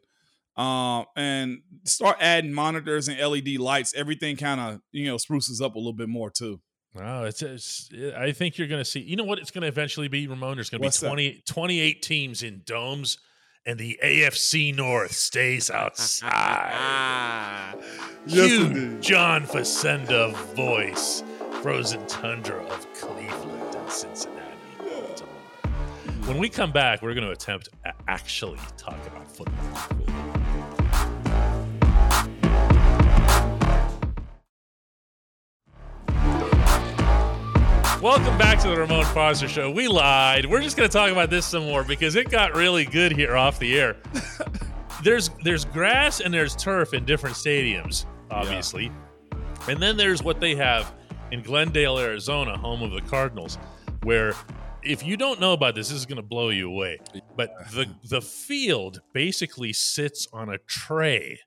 Um, 0.55 1.07
and 1.17 1.63
start 1.85 2.19
adding 2.21 2.53
monitors 2.53 3.09
and 3.09 3.19
LED 3.19 3.57
lights. 3.57 3.95
Everything 3.95 4.37
kind 4.37 4.61
of 4.61 4.81
you 4.91 5.07
know 5.07 5.17
spruces 5.17 5.63
up 5.63 5.77
a 5.77 5.79
little 5.79 5.93
bit 5.93 6.09
more 6.09 6.31
too. 6.31 6.61
Wow, 6.95 7.25
it's, 7.25 7.41
it's 7.41 7.89
I 8.17 8.33
think 8.33 8.59
you're 8.59 8.69
going 8.69 8.83
to 8.83 8.85
see. 8.85 9.01
You 9.01 9.17
know 9.17 9.25
what? 9.25 9.39
It's 9.39 9.51
going 9.51 9.63
to 9.63 9.69
eventually 9.69 10.09
be 10.09 10.27
Ramon. 10.27 10.57
There's 10.57 10.69
going 10.69 10.83
to 10.83 10.89
be 10.89 11.09
20, 11.09 11.43
28 11.47 12.03
teams 12.03 12.43
in 12.43 12.61
domes, 12.67 13.17
and 13.65 13.79
the 13.79 13.99
AFC 14.05 14.77
North 14.77 15.13
stays 15.13 15.71
outside. 15.75 16.29
Yes, 18.27 18.51
you, 18.51 18.99
John 19.01 19.47
Facenda 19.47 20.35
voice, 20.55 21.25
frozen 21.63 22.07
tundra 22.07 22.63
of 22.65 22.93
Cleveland. 22.95 23.75
And 23.75 23.91
Cincinnati. 23.91 24.43
When 26.27 26.39
we 26.39 26.49
come 26.49 26.71
back, 26.71 27.03
we're 27.03 27.15
going 27.15 27.27
to 27.27 27.33
attempt 27.33 27.69
to 27.85 27.93
actually 28.07 28.59
talk 28.77 28.99
about 29.07 29.29
football. 29.29 30.03
Welcome 38.01 38.37
back 38.37 38.59
to 38.61 38.69
the 38.69 38.77
Ramon 38.77 39.05
Foster 39.07 39.49
Show. 39.49 39.71
We 39.71 39.87
lied. 39.87 40.47
We're 40.47 40.61
just 40.61 40.77
going 40.77 40.89
to 40.89 40.93
talk 40.93 41.13
about 41.13 41.31
this 41.31 41.47
some 41.47 41.65
more 41.65 41.85
because 41.85 42.17
it 42.17 42.31
got 42.31 42.55
really 42.55 42.85
good 42.85 43.13
here 43.13 43.37
off 43.37 43.59
the 43.59 43.79
air. 43.79 43.97
there's 45.03 45.31
there's 45.45 45.65
grass 45.65 46.21
and 46.21 46.33
there's 46.33 46.55
turf 46.57 46.95
in 46.95 47.05
different 47.05 47.37
stadiums, 47.37 48.07
obviously, 48.33 48.85
yeah. 49.33 49.39
and 49.69 49.83
then 49.83 49.97
there's 49.97 50.23
what 50.23 50.41
they 50.41 50.55
have 50.55 50.93
in 51.31 51.43
Glendale, 51.43 51.99
Arizona, 51.99 52.57
home 52.57 52.83
of 52.83 52.91
the 52.91 53.01
Cardinals 53.03 53.59
where 54.03 54.35
if 54.83 55.05
you 55.05 55.17
don't 55.17 55.41
know 55.41 55.53
about 55.53 55.75
this, 55.75 55.89
this 55.89 55.99
is 55.99 56.07
going 56.07 56.17
to 56.17 56.23
blow 56.23 56.51
you 56.51 56.69
away. 56.69 56.99
But 57.37 57.55
the 57.73 57.87
the 58.09 58.21
field 58.21 59.01
basically 59.13 59.73
sits 59.73 60.27
on 60.33 60.49
a 60.49 60.59
tray 60.59 61.41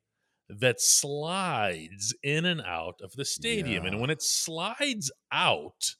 that 0.49 0.79
slides 0.79 2.13
in 2.23 2.45
and 2.45 2.61
out 2.61 3.01
of 3.01 3.13
the 3.13 3.25
stadium, 3.25 3.83
yeah. 3.83 3.91
and 3.91 4.01
when 4.01 4.09
it 4.09 4.21
slides 4.21 5.11
out, 5.31 5.95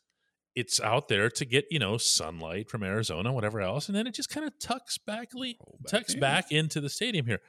it's 0.56 0.80
out 0.80 1.08
there 1.08 1.30
to 1.30 1.46
get 1.46 1.65
you 1.70 1.80
know 1.80 1.98
sunlight 1.98 2.70
from 2.70 2.84
Arizona, 2.84 3.34
whatever 3.34 3.62
else, 3.62 3.88
and 3.88 3.96
then 3.96 4.08
it 4.08 4.13
just 4.13 4.30
kind 4.30 4.46
of 4.46 4.58
tucks 4.60 4.98
back, 4.98 5.30
oh, 5.36 5.44
back 5.44 5.58
tucks 5.88 6.13
in. 6.13 6.20
back 6.20 6.51
into 6.51 6.80
the 6.80 6.89
stadium 6.89 7.25
here. 7.25 7.42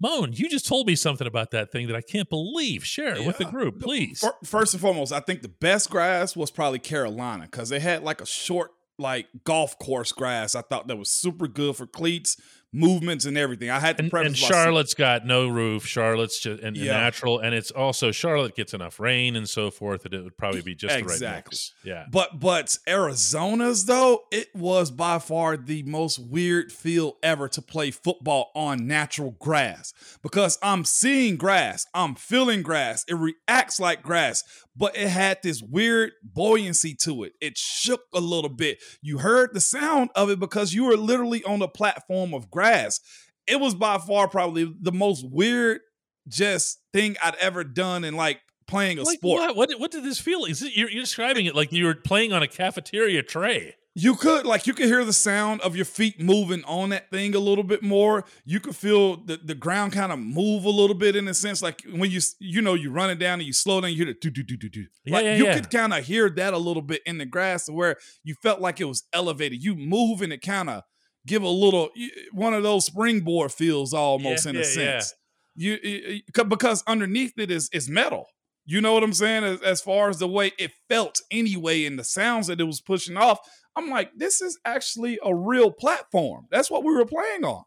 Moan, 0.00 0.32
you 0.32 0.48
just 0.48 0.66
told 0.66 0.86
me 0.86 0.96
something 0.96 1.26
about 1.26 1.50
that 1.52 1.70
thing 1.70 1.86
that 1.86 1.96
I 1.96 2.00
can't 2.00 2.28
believe. 2.28 2.84
Share 2.84 3.14
it 3.14 3.20
yeah. 3.20 3.26
with 3.26 3.38
the 3.38 3.44
group, 3.44 3.80
please. 3.80 4.24
First 4.44 4.74
and 4.74 4.80
foremost, 4.80 5.12
I 5.12 5.20
think 5.20 5.42
the 5.42 5.48
best 5.48 5.90
grass 5.90 6.36
was 6.36 6.50
probably 6.50 6.78
Carolina 6.78 7.44
because 7.44 7.68
they 7.68 7.80
had 7.80 8.02
like 8.02 8.20
a 8.20 8.26
short, 8.26 8.72
like 8.98 9.26
golf 9.44 9.78
course 9.78 10.12
grass. 10.12 10.54
I 10.54 10.62
thought 10.62 10.88
that 10.88 10.96
was 10.96 11.10
super 11.10 11.46
good 11.46 11.76
for 11.76 11.86
cleats, 11.86 12.36
movements 12.74 13.24
and 13.24 13.38
everything. 13.38 13.70
I 13.70 13.78
had 13.80 13.96
to 13.98 14.02
and, 14.02 14.10
preface 14.10 14.26
and 14.28 14.36
saying- 14.36 14.52
Charlotte's 14.52 14.94
got 14.94 15.24
no 15.24 15.48
roof. 15.48 15.86
Charlotte's 15.86 16.38
just 16.40 16.58
and, 16.60 16.76
and 16.76 16.84
Yeah. 16.84 16.92
natural, 16.98 17.38
and 17.38 17.54
it's 17.54 17.70
also 17.70 18.10
Charlotte 18.10 18.56
gets 18.56 18.74
enough 18.74 18.98
rain 18.98 19.36
and 19.36 19.48
so 19.48 19.70
forth 19.70 20.02
that 20.02 20.12
it 20.12 20.22
would 20.24 20.36
probably 20.36 20.60
be 20.62 20.74
just 20.74 20.94
the 20.94 21.02
right 21.04 21.12
Exactly. 21.12 21.58
Yeah, 21.84 22.06
But 22.10 22.40
but 22.40 22.76
Arizona's 22.88 23.84
though, 23.86 24.22
it 24.32 24.48
was 24.54 24.90
by 24.90 25.18
far 25.18 25.56
the 25.56 25.82
most 25.84 26.18
weird 26.18 26.72
field 26.72 27.14
ever 27.22 27.48
to 27.48 27.62
play 27.62 27.90
football 27.92 28.50
on 28.54 28.86
natural 28.86 29.30
grass 29.38 29.94
because 30.22 30.58
I'm 30.62 30.84
seeing 30.84 31.36
grass, 31.36 31.86
I'm 31.94 32.14
feeling 32.16 32.62
grass, 32.62 33.04
it 33.08 33.14
reacts 33.14 33.78
like 33.78 34.02
grass, 34.02 34.42
but 34.76 34.96
it 34.96 35.08
had 35.08 35.38
this 35.42 35.62
weird 35.62 36.12
buoyancy 36.24 36.94
to 37.02 37.22
it. 37.22 37.34
It 37.40 37.56
shook 37.56 38.02
a 38.12 38.18
little 38.20 38.50
bit. 38.50 38.78
You 39.00 39.18
heard 39.18 39.50
the 39.54 39.60
sound 39.60 40.10
of 40.16 40.30
it 40.30 40.40
because 40.40 40.74
you 40.74 40.84
were 40.86 40.96
literally 40.96 41.44
on 41.44 41.62
a 41.62 41.68
platform 41.68 42.34
of 42.34 42.50
grass. 42.50 42.63
It 43.46 43.60
was 43.60 43.74
by 43.74 43.98
far 43.98 44.28
probably 44.28 44.72
the 44.80 44.92
most 44.92 45.24
weird 45.30 45.80
just 46.28 46.80
thing 46.92 47.16
I'd 47.22 47.34
ever 47.36 47.64
done 47.64 48.04
in 48.04 48.14
like 48.16 48.40
playing 48.66 48.98
a 48.98 49.02
like 49.02 49.18
sport. 49.18 49.40
what? 49.40 49.56
What, 49.56 49.80
what 49.80 49.90
did 49.90 50.04
this 50.04 50.18
feel? 50.20 50.44
Is 50.44 50.62
it 50.62 50.74
you're, 50.74 50.90
you're 50.90 51.02
describing 51.02 51.46
it 51.46 51.54
like 51.54 51.72
you 51.72 51.84
were 51.84 51.94
playing 51.94 52.32
on 52.32 52.42
a 52.42 52.48
cafeteria 52.48 53.22
tray? 53.22 53.74
You 53.96 54.16
could 54.16 54.44
like 54.44 54.66
you 54.66 54.74
could 54.74 54.86
hear 54.86 55.04
the 55.04 55.12
sound 55.12 55.60
of 55.60 55.76
your 55.76 55.84
feet 55.84 56.20
moving 56.20 56.64
on 56.64 56.88
that 56.88 57.10
thing 57.12 57.32
a 57.36 57.38
little 57.38 57.62
bit 57.62 57.80
more. 57.80 58.24
You 58.44 58.58
could 58.58 58.74
feel 58.74 59.18
the, 59.24 59.36
the 59.36 59.54
ground 59.54 59.92
kind 59.92 60.10
of 60.10 60.18
move 60.18 60.64
a 60.64 60.70
little 60.70 60.96
bit 60.96 61.14
in 61.14 61.28
a 61.28 61.34
sense, 61.34 61.62
like 61.62 61.82
when 61.88 62.10
you 62.10 62.20
you 62.40 62.60
know 62.60 62.74
you 62.74 62.90
run 62.90 63.10
it 63.10 63.20
down 63.20 63.34
and 63.34 63.44
you 63.44 63.52
slow 63.52 63.80
down, 63.80 63.90
you 63.90 63.96
hear 63.98 64.06
the 64.06 64.14
do 64.14 64.30
do 64.30 64.42
do 64.42 64.56
do 64.56 64.68
do. 64.68 64.86
Yeah, 65.04 65.14
Like 65.14 65.24
yeah, 65.24 65.36
you 65.36 65.44
yeah. 65.44 65.54
could 65.54 65.70
kind 65.70 65.92
of 65.94 66.04
hear 66.04 66.28
that 66.30 66.54
a 66.54 66.58
little 66.58 66.82
bit 66.82 67.02
in 67.06 67.18
the 67.18 67.26
grass, 67.26 67.68
where 67.68 67.96
you 68.24 68.34
felt 68.42 68.60
like 68.60 68.80
it 68.80 68.86
was 68.86 69.04
elevated. 69.12 69.62
You 69.62 69.76
move 69.76 70.22
and 70.22 70.32
it 70.32 70.42
kind 70.42 70.68
of 70.70 70.82
give 71.26 71.42
a 71.42 71.48
little 71.48 71.90
one 72.32 72.54
of 72.54 72.62
those 72.62 72.86
springboard 72.86 73.52
feels 73.52 73.92
almost 73.94 74.44
Yeah, 74.44 74.50
in 74.50 74.56
a 74.56 74.60
yeah, 74.60 74.64
yeah. 74.64 75.00
sense. 75.00 75.14
You 75.56 75.74
it- 75.82 76.24
it- 76.36 76.48
because 76.48 76.82
underneath 76.86 77.34
it 77.38 77.50
is 77.50 77.68
is 77.72 77.88
metal. 77.88 78.26
You 78.66 78.80
know 78.80 78.94
what 78.94 79.02
I'm 79.02 79.12
saying? 79.12 79.44
As, 79.44 79.60
as 79.60 79.80
far 79.82 80.08
as 80.08 80.18
the 80.18 80.26
way 80.28 80.52
it 80.58 80.72
felt 80.88 81.20
anyway, 81.30 81.84
and 81.84 81.98
the 81.98 82.04
sounds 82.04 82.46
that 82.46 82.60
it 82.60 82.64
was 82.64 82.80
pushing 82.80 83.16
off, 83.16 83.38
I'm 83.76 83.90
like, 83.90 84.10
this 84.16 84.40
is 84.40 84.58
actually 84.64 85.18
a 85.22 85.34
real 85.34 85.70
platform. 85.70 86.46
That's 86.50 86.70
what 86.70 86.82
we 86.82 86.94
were 86.94 87.04
playing 87.04 87.44
on. 87.44 87.64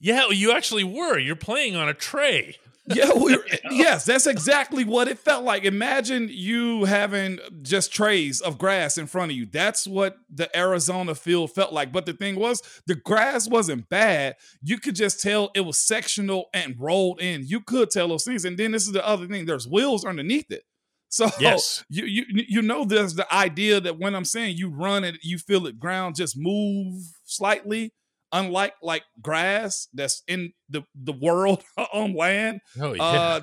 Yeah, 0.00 0.28
you 0.30 0.52
actually 0.52 0.84
were. 0.84 1.18
You're 1.18 1.34
playing 1.36 1.76
on 1.76 1.88
a 1.88 1.94
tray. 1.94 2.56
Yeah, 2.86 3.12
we 3.14 3.34
were, 3.36 3.44
yes, 3.70 4.04
that's 4.04 4.26
exactly 4.26 4.84
what 4.84 5.08
it 5.08 5.18
felt 5.18 5.44
like. 5.44 5.64
Imagine 5.64 6.28
you 6.30 6.84
having 6.84 7.38
just 7.62 7.92
trays 7.92 8.40
of 8.42 8.58
grass 8.58 8.98
in 8.98 9.06
front 9.06 9.32
of 9.32 9.36
you. 9.38 9.46
That's 9.46 9.86
what 9.86 10.18
the 10.28 10.54
Arizona 10.56 11.14
field 11.14 11.52
felt 11.52 11.72
like. 11.72 11.92
But 11.92 12.04
the 12.06 12.12
thing 12.12 12.36
was, 12.36 12.62
the 12.86 12.94
grass 12.94 13.48
wasn't 13.48 13.88
bad. 13.88 14.36
You 14.62 14.78
could 14.78 14.94
just 14.96 15.20
tell 15.22 15.50
it 15.54 15.62
was 15.62 15.78
sectional 15.78 16.50
and 16.52 16.76
rolled 16.78 17.20
in. 17.22 17.46
You 17.46 17.60
could 17.62 17.90
tell 17.90 18.08
those 18.08 18.24
things. 18.24 18.44
And 18.44 18.58
then 18.58 18.72
this 18.72 18.86
is 18.86 18.92
the 18.92 19.06
other 19.06 19.26
thing: 19.26 19.46
there's 19.46 19.66
wheels 19.68 20.04
underneath 20.04 20.50
it. 20.50 20.64
So 21.14 21.30
Yes. 21.38 21.84
you 21.88 22.04
you 22.06 22.24
you 22.48 22.60
know 22.60 22.84
there's 22.84 23.14
the 23.14 23.32
idea 23.32 23.80
that 23.80 24.00
when 24.00 24.16
I'm 24.16 24.24
saying 24.24 24.56
you 24.56 24.68
run 24.68 25.04
it, 25.04 25.16
you 25.22 25.38
feel 25.38 25.64
it 25.68 25.78
ground 25.78 26.16
just 26.16 26.34
move 26.36 27.04
slightly, 27.22 27.92
unlike 28.34 28.74
like 28.82 29.04
grass 29.22 29.88
that's 29.94 30.22
in 30.28 30.52
the 30.68 30.82
the 30.94 31.12
world 31.14 31.62
on 31.94 32.14
land. 32.14 32.60
Oh 32.78 32.94
Uh, 32.94 33.40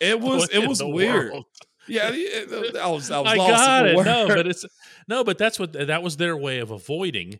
it 0.00 0.18
was 0.28 0.48
it 0.52 0.66
was 0.66 0.82
weird. 0.82 1.32
world? 1.32 1.44
Yeah, 1.88 2.10
it- 2.12 2.76
I 2.76 2.88
was 2.88 3.10
I 3.10 3.18
was 3.20 3.32
I 3.32 3.36
lost 3.36 3.50
got 3.64 3.86
it. 3.86 4.04
No, 4.04 4.26
but 4.28 4.46
it's 4.48 4.64
no, 5.08 5.22
but 5.24 5.38
that's 5.38 5.58
what 5.58 5.72
that 5.74 6.02
was 6.02 6.16
their 6.16 6.36
way 6.36 6.58
of 6.58 6.70
avoiding 6.70 7.38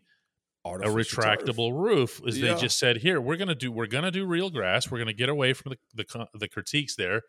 a 0.65 0.69
Artificial 0.69 1.21
turf. 1.23 1.39
retractable 1.39 1.77
roof. 1.77 2.21
Is 2.25 2.39
Yeah. 2.39 2.53
they 2.53 2.61
just 2.61 2.79
said, 2.79 2.97
"Here, 2.97 3.19
we're 3.19 3.35
gonna 3.37 3.55
do 3.55 3.71
we're 3.71 3.87
gonna 3.87 4.11
do 4.11 4.25
real 4.25 4.49
grass. 4.49 4.89
We're 4.89 4.99
gonna 4.99 5.11
get 5.13 5.27
away 5.29 5.51
from 5.53 5.73
the 5.93 6.03
the, 6.05 6.27
the 6.33 6.47
critiques 6.47 6.95
there, 6.95 7.21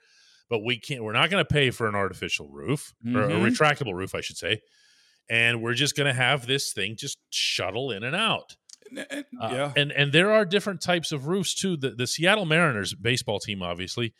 but 0.49 0.61
we 0.65 0.79
can't. 0.79 1.03
We're 1.03 1.13
not 1.13 1.31
gonna 1.31 1.45
pay 1.45 1.71
for 1.71 1.89
an 1.89 1.95
artificial 1.97 2.49
roof 2.49 2.93
or 3.15 3.23
a 3.25 3.29
Mhm. 3.31 3.43
retractable 3.51 3.95
roof, 3.95 4.15
I 4.15 4.21
should 4.21 4.37
say." 4.37 4.61
And 5.31 5.63
we're 5.63 5.73
just 5.73 5.97
going 5.97 6.07
to 6.07 6.13
have 6.13 6.47
this 6.47 6.75
thing 6.75 6.97
just 6.99 7.17
shuttle 7.31 7.91
in 7.91 8.03
and 8.05 8.15
out. 8.15 8.57
Uh, 8.97 9.23
yeah, 9.51 9.73
and 9.77 9.91
and 9.93 10.13
there 10.13 10.31
are 10.33 10.45
different 10.45 10.81
types 10.81 11.11
of 11.13 11.27
roofs 11.27 11.55
too. 11.55 11.77
The 11.77 11.91
the 11.91 12.07
Seattle 12.07 12.45
Mariners 12.47 12.95
baseball 12.95 13.39
team, 13.41 13.63
obviously, 13.63 14.15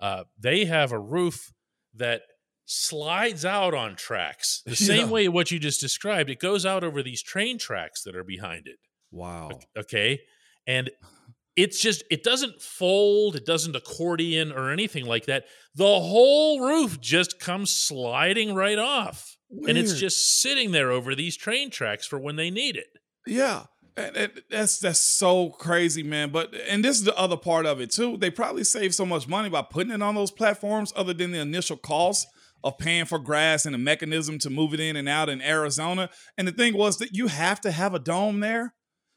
uh, 0.00 0.24
they 0.38 0.64
have 0.64 0.92
a 0.92 0.98
roof 0.98 1.52
that 1.94 2.22
slides 2.64 3.44
out 3.44 3.74
on 3.74 3.96
tracks 3.96 4.62
the 4.66 4.76
same 4.90 5.06
Yeah. 5.06 5.12
way 5.12 5.28
what 5.28 5.50
you 5.50 5.58
just 5.58 5.80
described. 5.80 6.30
It 6.30 6.38
goes 6.40 6.66
out 6.66 6.84
over 6.84 7.02
these 7.02 7.22
train 7.22 7.58
tracks 7.58 8.02
that 8.02 8.14
are 8.16 8.24
behind 8.24 8.66
it. 8.66 8.78
wow. 9.10 9.50
Okay, 9.76 10.20
and 10.66 10.90
it's 11.56 11.80
just 11.80 12.04
it 12.10 12.22
doesn't 12.22 12.60
fold, 12.60 13.34
it 13.36 13.44
doesn't 13.46 13.74
accordion 13.74 14.52
or 14.52 14.70
anything 14.70 15.06
like 15.06 15.26
that. 15.26 15.44
The 15.74 15.84
whole 16.00 16.60
roof 16.60 17.00
just 17.00 17.40
comes 17.40 17.70
sliding 17.72 18.54
right 18.54 18.78
off, 18.78 19.36
and 19.66 19.78
it's 19.78 19.98
just 19.98 20.40
sitting 20.40 20.72
there 20.72 20.90
over 20.90 21.14
these 21.14 21.36
train 21.36 21.70
tracks 21.70 22.06
for 22.06 22.18
when 22.18 22.36
they 22.36 22.50
need 22.50 22.76
it. 22.76 22.86
Yeah. 23.26 23.64
That's 24.50 24.78
that's 24.78 25.00
so 25.00 25.50
crazy, 25.50 26.02
man. 26.02 26.30
But 26.30 26.54
and 26.68 26.84
this 26.84 26.96
is 26.96 27.04
the 27.04 27.16
other 27.18 27.36
part 27.36 27.66
of 27.66 27.80
it 27.80 27.90
too. 27.90 28.16
They 28.16 28.30
probably 28.30 28.64
save 28.64 28.94
so 28.94 29.04
much 29.06 29.28
money 29.28 29.48
by 29.48 29.62
putting 29.62 29.92
it 29.92 30.02
on 30.02 30.14
those 30.14 30.30
platforms, 30.30 30.92
other 30.96 31.12
than 31.14 31.32
the 31.32 31.40
initial 31.40 31.76
cost 31.76 32.26
of 32.64 32.76
paying 32.78 33.04
for 33.04 33.18
grass 33.18 33.66
and 33.66 33.74
a 33.74 33.78
mechanism 33.78 34.38
to 34.40 34.50
move 34.50 34.74
it 34.74 34.80
in 34.80 34.96
and 34.96 35.08
out 35.08 35.28
in 35.28 35.40
Arizona. 35.40 36.10
And 36.36 36.48
the 36.48 36.52
thing 36.52 36.76
was 36.76 36.98
that 36.98 37.14
you 37.14 37.28
have 37.28 37.60
to 37.60 37.70
have 37.70 37.94
a 37.94 37.98
dome 38.00 38.40
there 38.40 38.74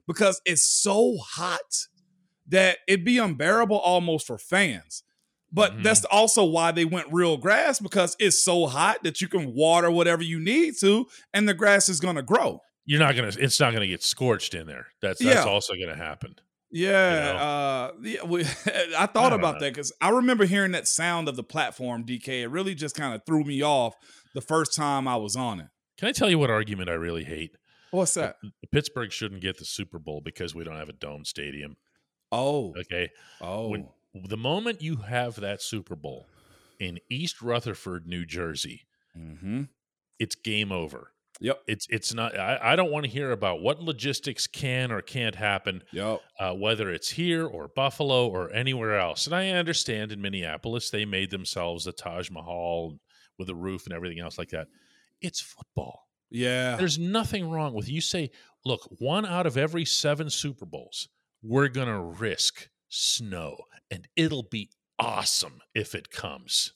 because 0.08 0.40
it's 0.46 0.64
so 0.64 1.18
hot 1.18 1.88
that 2.48 2.80
it'd 2.88 3.06
be 3.06 3.18
unbearable 3.18 3.80
almost 3.80 4.28
for 4.28 4.38
fans. 4.38 5.04
But 5.52 5.74
Mhm. 5.74 5.84
that's 5.84 6.06
also 6.06 6.44
why 6.46 6.72
they 6.72 6.86
went 6.86 7.12
real 7.12 7.36
grass 7.38 7.80
because 7.80 8.16
it's 8.20 8.44
so 8.44 8.68
hot 8.68 9.04
that 9.04 9.22
you 9.22 9.28
can 9.28 9.54
water 9.54 9.90
whatever 9.90 10.24
you 10.24 10.40
need 10.40 10.76
to, 10.80 11.08
and 11.34 11.48
the 11.50 11.54
grass 11.54 11.90
is 11.90 12.00
gonna 12.00 12.22
grow. 12.22 12.62
You're 12.92 13.00
not 13.00 13.16
gonna. 13.16 13.32
It's 13.40 13.58
not 13.58 13.72
gonna 13.72 13.88
get 13.88 14.04
scorched 14.04 14.54
in 14.54 14.68
there. 14.68 14.88
That's 15.02 15.24
that's 15.24 15.46
Yeah. 15.46 15.50
also 15.50 15.76
gonna 15.76 15.96
happen. 15.96 16.36
Yeah, 16.72 16.92
know? 17.32 17.38
uh, 17.38 17.92
yeah. 18.02 18.24
We, 18.26 18.44
I 18.66 18.94
I 19.00 19.06
thought 19.06 19.30
don't 19.30 19.40
about 19.40 19.54
know. 19.56 19.60
that 19.62 19.74
because 19.74 19.94
I 20.02 20.10
remember 20.10 20.44
hearing 20.44 20.74
that 20.74 20.90
sound 20.90 21.30
of 21.30 21.38
the 21.38 21.44
platform. 21.44 22.04
DK, 22.06 22.42
it 22.42 22.48
really 22.50 22.76
just 22.76 22.98
kind 22.98 23.16
of 23.16 23.22
threw 23.26 23.46
me 23.46 23.62
off 23.64 23.96
the 24.34 24.42
first 24.42 24.76
time 24.76 25.08
I 25.08 25.16
was 25.16 25.38
on 25.38 25.62
it. 25.62 25.68
Can 25.98 26.10
I 26.10 26.12
tell 26.12 26.30
you 26.30 26.38
what 26.38 26.50
argument 26.50 26.90
I 26.90 26.96
really 26.96 27.24
hate? 27.24 27.56
What's 27.92 28.14
that? 28.16 28.36
Pittsburgh 28.74 29.14
shouldn't 29.14 29.40
get 29.42 29.58
the 29.58 29.64
Super 29.64 29.98
Bowl 29.98 30.20
because 30.20 30.54
we 30.54 30.66
don't 30.66 30.76
have 30.76 30.90
a 30.90 30.94
dome 30.94 31.24
stadium. 31.24 31.78
Oh, 32.30 32.74
Okay, 32.78 33.10
oh, 33.40 33.70
when- 33.70 33.88
the 34.14 34.36
moment 34.36 34.82
you 34.82 34.98
have 34.98 35.38
that 35.38 35.62
Super 35.62 35.96
Bowl 35.96 36.28
in 36.78 37.00
East 37.10 37.42
Rutherford, 37.42 38.06
New 38.06 38.26
Jersey, 38.26 38.82
mm-hmm. 39.18 39.64
it's 40.20 40.36
game 40.36 40.74
over. 40.74 41.14
Yep, 41.42 41.64
It's 41.68 41.88
it's 41.90 42.14
not. 42.14 42.38
I, 42.38 42.60
I 42.62 42.76
don't 42.76 42.92
want 42.92 43.06
to 43.06 43.12
hear 43.12 43.32
about 43.32 43.62
what 43.62 43.82
logistics 43.82 44.46
can 44.46 44.92
or 44.92 45.02
can't 45.02 45.34
happen, 45.34 45.82
yep. 45.92 46.22
uh, 46.40 46.54
whether 46.54 46.92
it's 46.92 47.10
here 47.10 47.48
or 47.48 47.68
Buffalo 47.68 48.28
or 48.28 48.54
anywhere 48.54 49.00
else. 49.00 49.26
And 49.26 49.36
I 49.36 49.50
understand 49.50 50.12
in 50.12 50.22
Minneapolis 50.22 50.92
they 50.92 51.04
made 51.04 51.32
themselves 51.32 51.88
a 51.88 51.94
Taj 51.94 52.30
Mahal 52.30 53.00
with 53.40 53.50
a 53.50 53.56
roof 53.56 53.86
and 53.86 53.94
everything 53.94 54.20
else 54.20 54.38
like 54.38 54.50
that. 54.50 54.68
It's 55.20 55.42
football. 55.42 56.08
Yeah, 56.30 56.78
There's 56.78 57.00
nothing 57.00 57.50
wrong 57.50 57.74
with 57.74 57.90
you 57.90 58.02
say, 58.02 58.30
look, 58.64 58.88
one 59.00 59.26
out 59.26 59.48
of 59.48 59.58
every 59.58 59.84
seven 59.84 60.30
Super 60.30 60.66
Bowls, 60.66 61.10
we're 61.42 61.68
gonna 61.68 62.02
risk 62.02 62.70
snow, 62.88 63.58
and 63.90 64.08
it'll 64.16 64.48
be 64.50 64.70
awesome 65.00 65.60
if 65.74 65.96
it 65.96 66.12
comes. 66.12 66.74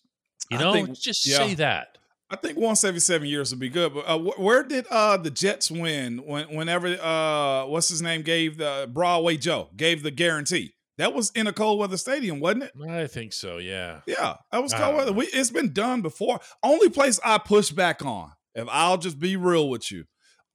You 0.50 0.58
know, 0.58 0.74
think- 0.74 1.00
just 1.00 1.26
yeah. 1.26 1.38
say 1.38 1.54
that. 1.56 2.00
I 2.30 2.36
think 2.38 2.56
177 2.58 3.28
years 3.28 3.52
would 3.52 3.60
be 3.60 3.70
good. 3.70 3.94
But 3.94 4.06
uh, 4.08 4.18
wh- 4.18 4.40
where 4.40 4.64
did 4.64 4.88
uh, 4.90 5.18
the 5.18 5.30
Jets 5.30 5.70
win 5.70 6.18
when 6.26 6.56
whenever 6.56 6.88
uh, 6.88 7.66
what's 7.68 7.90
his 7.90 8.02
name 8.02 8.24
gave 8.24 8.58
the 8.58 8.90
Broadway 8.92 9.38
Joe 9.38 9.70
gave 9.76 10.02
the 10.04 10.12
guarantee? 10.12 10.74
That 10.98 11.14
was 11.14 11.30
in 11.36 11.46
a 11.46 11.54
cold 11.54 11.80
weather 11.80 11.98
stadium, 11.98 12.40
wasn't 12.40 12.64
it? 12.64 12.72
I 12.90 13.06
think 13.08 13.34
so. 13.34 13.58
Yeah. 13.58 14.00
Yeah, 14.08 14.36
that 14.52 14.64
was 14.64 14.74
cold 14.74 14.96
weather. 14.96 15.12
We, 15.14 15.26
it's 15.26 15.52
been 15.52 15.74
done 15.74 16.02
before. 16.02 16.40
Only 16.64 16.90
place 16.90 17.20
I 17.24 17.38
push 17.38 17.70
back 17.72 18.04
on, 18.04 18.32
if 18.56 18.68
I'll 18.72 18.98
just 18.98 19.20
be 19.20 19.36
real 19.36 19.70
with 19.70 19.92
you, 19.92 20.06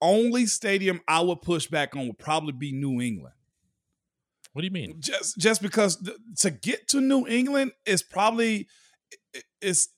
only 0.00 0.46
stadium 0.46 1.02
I 1.06 1.20
would 1.20 1.42
push 1.42 1.66
back 1.66 1.94
on 1.94 2.06
would 2.08 2.18
probably 2.18 2.52
be 2.52 2.72
New 2.72 3.00
England. 3.02 3.34
What 4.54 4.62
do 4.62 4.66
you 4.66 4.72
mean? 4.72 4.96
Just 4.98 5.38
just 5.38 5.62
because 5.62 5.96
th- 5.96 6.16
to 6.38 6.50
get 6.50 6.88
to 6.88 7.00
New 7.00 7.26
England 7.28 7.72
is 7.86 8.02
probably 8.02 8.66
it's 9.60 9.88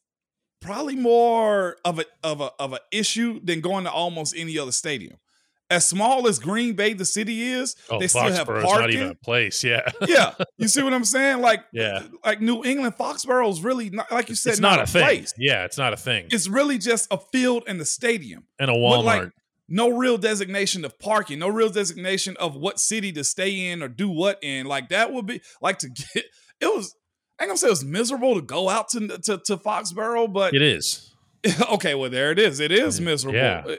probably 0.63 0.97
more 0.97 1.77
of 1.85 1.99
a 1.99 2.05
of 2.25 2.41
a 2.41 2.51
of 2.59 2.73
a 2.73 2.81
issue 2.93 3.41
than 3.45 3.61
going 3.61 3.85
to 3.85 3.91
almost 3.91 4.35
any 4.37 4.59
other 4.59 4.73
stadium. 4.73 5.17
As 5.71 5.87
small 5.89 6.29
as 6.29 6.39
Green 6.39 6.75
Bay, 6.75 6.93
the 6.93 7.07
city 7.07 7.45
is, 7.45 7.75
Oh, 7.89 7.99
they 7.99 8.07
still 8.07 8.25
have 8.25 8.47
Foxborough's 8.47 8.65
not 8.65 8.91
even 8.91 9.07
parking. 9.07 9.19
a 9.23 9.25
place. 9.25 9.65
Yeah. 9.65 9.89
yeah, 10.07 10.35
you 10.59 10.69
see 10.69 10.83
what 10.83 10.93
I'm 10.93 11.05
saying? 11.05 11.41
Like, 11.41 11.61
Yeah. 11.73 12.03
like 12.27 12.43
New 12.43 12.63
England, 12.63 12.95
Foxborough 12.99 13.51
is 13.51 13.65
really 13.65 13.89
not, 13.89 14.13
like 14.13 14.29
you 14.29 14.35
said, 14.35 14.51
it's 14.51 14.61
not, 14.61 14.81
a 14.83 14.87
thing. 14.87 15.03
place. 15.03 15.33
Yeah, 15.39 15.65
it's 15.65 15.79
not 15.79 15.95
a 15.95 15.97
thing. 15.97 16.27
It's 16.31 16.47
really 16.47 16.77
just 16.77 17.09
a 17.11 17.17
field 17.33 17.65
and 17.67 17.81
the 17.81 17.87
stadium 17.87 18.47
and 18.59 18.71
a 18.71 18.75
Walmart. 18.75 19.05
like 19.05 19.29
no 19.67 19.89
real 19.97 20.19
designation 20.19 20.85
of 20.85 20.99
parking, 20.99 21.39
no 21.39 21.49
real 21.49 21.71
designation 21.71 22.37
of 22.39 22.55
what 22.55 22.79
city 22.79 23.11
to 23.13 23.25
stay 23.25 23.71
in 23.71 23.83
or 23.83 23.89
do 23.89 24.11
what 24.11 24.39
in. 24.43 24.67
Like 24.67 24.91
that 24.91 25.11
would 25.11 25.25
be 25.25 25.41
like 25.63 25.79
to 25.79 25.89
get 25.89 26.25
it 26.61 26.67
was 26.67 26.95
ain't 27.43 27.49
gonna 27.49 27.59
say 27.59 27.69
it 27.69 27.71
was 27.71 27.85
miserable 27.85 28.35
to 28.35 28.43
go 28.43 28.69
out 28.69 28.89
to 28.91 29.09
to, 29.09 29.39
to 29.39 29.57
Foxborough, 29.57 30.33
but 30.33 30.55
it 30.55 30.63
is. 30.63 31.13
okay, 31.73 31.95
well 31.95 32.11
there 32.11 32.31
it 32.31 32.39
is. 32.39 32.61
It 32.61 32.73
is 32.73 33.01
miserable. 33.01 33.39
Yeah. 33.39 33.77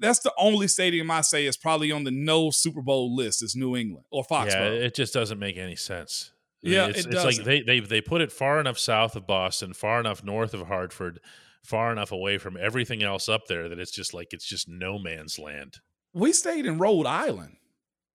That's 0.00 0.20
the 0.20 0.32
only 0.38 0.68
stadium 0.68 1.10
I 1.10 1.20
say 1.20 1.44
is 1.44 1.56
probably 1.56 1.92
on 1.92 2.04
the 2.04 2.10
no 2.10 2.50
Super 2.50 2.80
Bowl 2.80 3.14
list 3.14 3.42
is 3.42 3.54
New 3.54 3.76
England 3.76 4.06
or 4.10 4.24
Foxborough. 4.24 4.78
Yeah, 4.78 4.86
it 4.86 4.94
just 4.94 5.12
doesn't 5.12 5.38
make 5.38 5.58
any 5.58 5.76
sense. 5.76 6.32
I 6.64 6.68
Yeah, 6.68 6.86
it's, 6.86 7.04
it 7.04 7.12
it's 7.12 7.24
like 7.24 7.44
they 7.44 7.62
they 7.62 7.80
they 7.80 8.00
put 8.00 8.20
it 8.20 8.32
far 8.32 8.60
enough 8.60 8.78
south 8.78 9.16
of 9.16 9.26
Boston, 9.26 9.74
far 9.74 10.00
enough 10.00 10.24
north 10.24 10.54
of 10.54 10.66
Hartford, 10.68 11.20
far 11.62 11.92
enough 11.92 12.12
away 12.12 12.38
from 12.38 12.56
everything 12.56 13.02
else 13.02 13.28
up 13.28 13.46
there 13.48 13.68
that 13.68 13.78
it's 13.78 13.90
just 13.90 14.14
like 14.14 14.32
it's 14.32 14.46
just 14.46 14.68
no 14.68 14.98
man's 14.98 15.38
land. 15.38 15.78
we 16.14 16.32
stayed 16.32 16.66
in 16.66 16.78
Rhode 16.78 17.06
Island. 17.06 17.56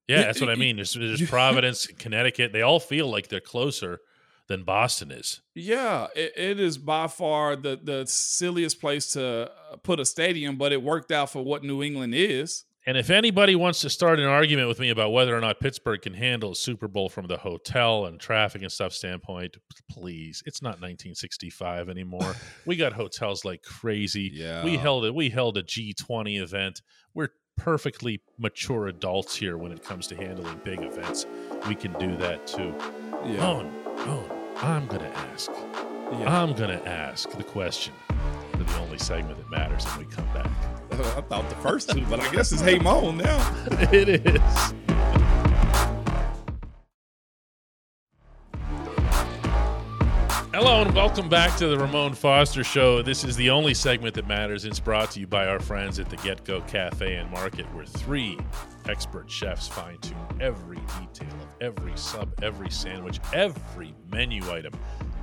Yeah, 0.08 0.22
that's 0.22 0.40
what 0.40 0.50
I 0.50 0.56
mean. 0.56 0.78
There's, 0.78 0.94
there's 0.94 1.30
Providence, 1.30 1.86
Connecticut. 2.00 2.54
They 2.54 2.62
all 2.62 2.80
feel 2.80 3.12
like 3.12 3.28
they're 3.28 3.42
closer 3.42 4.00
than 4.48 4.64
Boston 4.64 5.12
is. 5.12 5.42
Yeah, 5.54 6.08
it, 6.16 6.34
it 6.36 6.60
is 6.60 6.78
by 6.78 7.08
far 7.08 7.56
the 7.56 7.80
the 7.82 8.06
silliest 8.08 8.80
place 8.80 9.12
to 9.12 9.52
uh, 9.72 9.76
put 9.78 10.00
a 10.00 10.06
stadium, 10.06 10.58
but 10.58 10.72
it 10.72 10.82
worked 10.82 11.12
out 11.12 11.30
for 11.30 11.44
what 11.44 11.64
New 11.64 11.84
England 11.84 12.14
is. 12.16 12.66
And 12.88 12.96
if 12.96 13.10
anybody 13.10 13.54
wants 13.54 13.82
to 13.82 13.90
start 13.90 14.18
an 14.18 14.28
argument 14.28 14.70
with 14.70 14.80
me 14.80 14.90
about 14.92 15.12
whether 15.12 15.38
or 15.38 15.42
not 15.42 15.60
Pittsburgh 15.60 16.02
can 16.02 16.14
handle 16.14 16.52
a 16.52 16.56
Super 16.56 16.88
Bowl 16.88 17.10
from 17.10 17.28
the 17.28 17.36
hotel 17.36 18.06
and 18.06 18.18
traffic 18.18 18.62
and 18.62 18.72
stuff 18.72 18.94
standpoint, 18.94 19.58
please. 19.92 20.42
It's 20.46 20.62
not 20.62 20.80
1965 20.80 21.90
anymore. 21.90 22.34
we 22.66 22.78
got 22.78 22.94
hotels 22.94 23.44
like 23.44 23.62
crazy. 23.62 24.32
Yeah. 24.34 24.64
We 24.64 24.78
held 24.78 25.04
it. 25.04 25.14
We 25.14 25.30
held 25.30 25.58
a 25.58 25.64
G20 25.64 26.42
event. 26.42 26.82
We're 27.14 27.32
perfectly 27.58 28.22
mature 28.38 28.88
adults 28.88 29.36
here 29.36 29.58
when 29.58 29.74
it 29.74 29.84
comes 29.84 30.08
to 30.08 30.16
handling 30.16 30.62
big 30.64 30.82
events. 30.82 31.26
We 31.68 31.76
can 31.76 31.92
do 32.00 32.16
that 32.18 32.48
too. 32.48 32.74
Yeah, 33.26 33.38
Moan, 33.38 33.72
Moan, 34.06 34.37
I'm 34.60 34.88
gonna 34.88 35.12
ask. 35.34 35.52
yeah. 36.14 36.42
I'm 36.42 36.54
gonna 36.54 36.82
ask 36.86 37.30
the 37.30 37.44
question 37.44 37.94
for 38.52 38.58
the 38.58 38.80
only 38.80 38.98
segment 38.98 39.38
that 39.38 39.50
matters 39.52 39.86
when 39.86 40.08
we 40.08 40.12
come 40.14 40.26
back. 40.34 40.50
I 40.92 41.22
thought 41.22 41.48
the 41.50 41.56
first 41.58 41.92
two, 41.92 42.04
but 42.10 42.20
I 42.20 42.32
guess 42.32 42.52
it's 42.52 42.62
Hey 42.62 42.80
Mo 42.80 43.12
now. 43.12 43.56
it 43.92 44.10
is. 44.10 44.74
And 50.78 50.94
welcome 50.94 51.28
back 51.28 51.58
to 51.58 51.70
the 51.70 51.80
Ramon 51.80 52.14
Foster 52.14 52.64
Show. 52.64 53.02
This 53.02 53.24
is 53.24 53.36
the 53.36 53.50
only 53.50 53.74
segment 53.74 54.14
that 54.14 54.28
matters. 54.28 54.64
It's 54.64 54.80
brought 54.80 55.10
to 55.12 55.20
you 55.20 55.26
by 55.26 55.48
our 55.48 55.60
friends 55.60 55.98
at 55.98 56.08
the 56.08 56.18
Get 56.18 56.46
Go 56.46 56.62
Cafe 56.62 57.16
and 57.16 57.32
Market, 57.32 57.66
where 57.74 57.84
three 57.84 58.38
expert 58.88 59.28
chefs 59.28 59.68
fine 59.68 59.98
tune 60.02 60.16
every 60.40 60.78
detail 61.00 61.34
of 61.42 61.48
every 61.62 61.98
sub, 61.98 62.32
every 62.44 62.70
sandwich, 62.70 63.20
every 63.34 63.96
menu 64.12 64.48
item. 64.52 64.72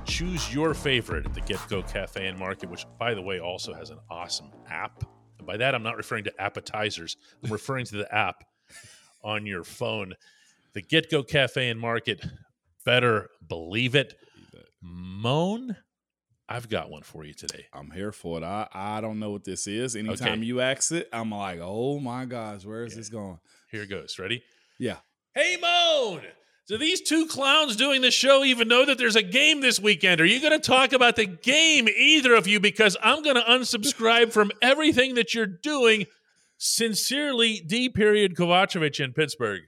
Choose 0.03 0.53
your 0.53 0.73
favorite 0.73 1.25
at 1.25 1.33
the 1.33 1.39
Get 1.39 1.61
Go 1.69 1.81
Cafe 1.83 2.27
and 2.27 2.37
Market, 2.37 2.69
which, 2.69 2.85
by 2.99 3.13
the 3.13 3.21
way, 3.21 3.39
also 3.39 3.73
has 3.73 3.91
an 3.91 3.99
awesome 4.09 4.51
app. 4.69 5.05
And 5.37 5.47
by 5.47 5.55
that, 5.55 5.73
I'm 5.73 5.83
not 5.83 5.95
referring 5.95 6.25
to 6.25 6.33
appetizers, 6.37 7.15
I'm 7.41 7.49
referring 7.49 7.85
to 7.85 7.95
the 7.95 8.13
app 8.13 8.43
on 9.23 9.45
your 9.45 9.63
phone. 9.63 10.15
The 10.73 10.81
Get 10.81 11.09
Go 11.09 11.23
Cafe 11.23 11.69
and 11.69 11.79
Market, 11.79 12.25
better 12.83 13.29
believe 13.47 13.95
it. 13.95 14.15
Moan, 14.87 15.75
I've 16.47 16.69
got 16.69 16.89
one 16.91 17.01
for 17.01 17.23
you 17.25 17.33
today. 17.33 17.65
I'm 17.73 17.89
here 17.89 18.11
for 18.11 18.37
it. 18.37 18.43
I, 18.43 18.67
I 18.71 19.01
don't 19.01 19.19
know 19.19 19.31
what 19.31 19.43
this 19.43 19.65
is. 19.65 19.95
Anytime 19.95 20.43
you 20.43 20.61
ask 20.61 20.91
it, 20.91 21.09
I'm 21.11 21.31
like, 21.31 21.59
oh 21.61 21.99
my 21.99 22.25
gosh, 22.25 22.63
where 22.65 22.83
is 22.85 22.93
Yeah. 22.93 22.97
this 22.97 23.09
going? 23.09 23.39
Here 23.71 23.81
it 23.83 23.89
goes. 23.89 24.19
Ready? 24.19 24.43
Yeah. 24.77 24.97
Hey, 25.33 25.57
Moan! 25.59 26.21
Do 26.67 26.77
these 26.77 27.01
two 27.01 27.25
clowns 27.27 27.75
doing 27.75 28.01
the 28.01 28.09
show 28.11 28.43
even 28.43 28.67
know 28.67 28.85
that 28.85 28.97
there's 28.97 29.15
a 29.15 29.21
game 29.23 29.61
this 29.61 29.79
weekend? 29.79 30.19
Are 30.21 30.25
you 30.25 30.39
going 30.39 30.53
to 30.53 30.59
talk 30.59 30.93
about 30.93 31.15
the 31.15 31.25
game, 31.25 31.87
either 31.87 32.33
of 32.33 32.47
you? 32.47 32.59
Because 32.59 32.97
I'm 33.03 33.21
going 33.21 33.35
to 33.35 33.41
unsubscribe 33.43 34.31
from 34.31 34.51
everything 34.61 35.15
that 35.15 35.33
you're 35.33 35.45
doing. 35.45 36.05
Sincerely, 36.57 37.59
D. 37.59 37.89
Period 37.89 38.35
Kovacevic 38.35 39.03
in 39.03 39.13
Pittsburgh. 39.13 39.61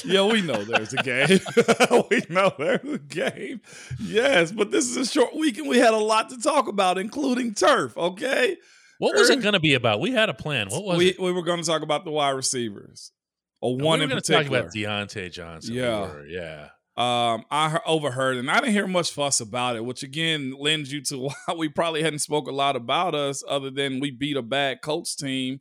Yeah. 0.04 0.26
We 0.26 0.42
know 0.42 0.64
there's 0.64 0.92
a 0.92 1.02
game. 1.02 1.28
we 2.10 2.22
know 2.28 2.52
there's 2.58 2.84
a 2.84 2.98
game. 2.98 3.60
Yes, 4.00 4.52
but 4.52 4.70
this 4.70 4.88
is 4.88 4.96
a 4.96 5.04
short 5.06 5.34
week 5.34 5.58
and 5.58 5.68
we 5.68 5.78
had 5.78 5.92
a 5.94 5.98
lot 5.98 6.30
to 6.30 6.38
talk 6.40 6.68
about, 6.68 6.98
including 6.98 7.54
turf. 7.54 7.96
Okay. 7.96 8.56
What 8.98 9.16
was 9.16 9.30
it 9.30 9.38
Er- 9.38 9.42
going 9.42 9.54
to 9.54 9.60
be 9.60 9.74
about? 9.74 10.00
We 10.00 10.12
had 10.12 10.28
a 10.28 10.34
plan. 10.34 10.68
What 10.68 10.84
was 10.84 10.98
we, 10.98 11.08
it? 11.08 11.20
we 11.20 11.32
were 11.32 11.42
going 11.42 11.60
to 11.60 11.66
talk 11.66 11.82
about 11.82 12.04
the 12.04 12.10
wide 12.10 12.30
receivers. 12.30 13.12
Or 13.60 13.76
we 13.76 13.82
one 13.82 13.98
were 13.98 14.04
in 14.04 14.10
particular. 14.10 14.42
talk 14.42 14.50
about 14.50 14.72
Diontae 14.74 15.32
Johnson. 15.32 15.74
Yeah. 15.74 16.00
were, 16.00 16.26
yeah. 16.26 16.68
um, 16.96 17.44
I 17.50 17.80
overheard, 17.86 18.36
and 18.36 18.50
I 18.50 18.60
didn't 18.60 18.72
hear 18.72 18.86
much 18.86 19.12
fuss 19.12 19.40
about 19.40 19.76
it, 19.76 19.84
which 19.84 20.02
again 20.02 20.54
lends 20.58 20.92
you 20.92 21.00
to 21.06 21.18
why 21.46 21.54
we 21.56 21.68
probably 21.68 22.02
hadn't 22.02 22.20
spoke 22.20 22.46
a 22.48 22.52
lot 22.52 22.76
about 22.76 23.14
us, 23.14 23.42
other 23.48 23.70
than 23.70 23.98
we 24.00 24.10
beat 24.12 24.36
a 24.36 24.42
bad 24.42 24.80
Colts 24.80 25.16
team. 25.16 25.60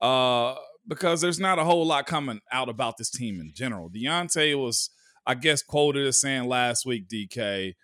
Uh, 0.00 0.54
because 0.88 1.20
there's 1.20 1.38
not 1.38 1.58
a 1.58 1.64
whole 1.64 1.86
lot 1.86 2.06
coming 2.06 2.40
out 2.50 2.68
about 2.68 2.96
this 2.96 3.10
team 3.10 3.40
in 3.40 3.52
general. 3.54 3.90
Diontae 3.90 4.58
was, 4.60 4.90
I 5.26 5.34
guess, 5.34 5.62
quoted 5.62 6.06
as 6.06 6.20
saying 6.20 6.48
last 6.48 6.86
week, 6.86 7.08
DK, 7.08 7.74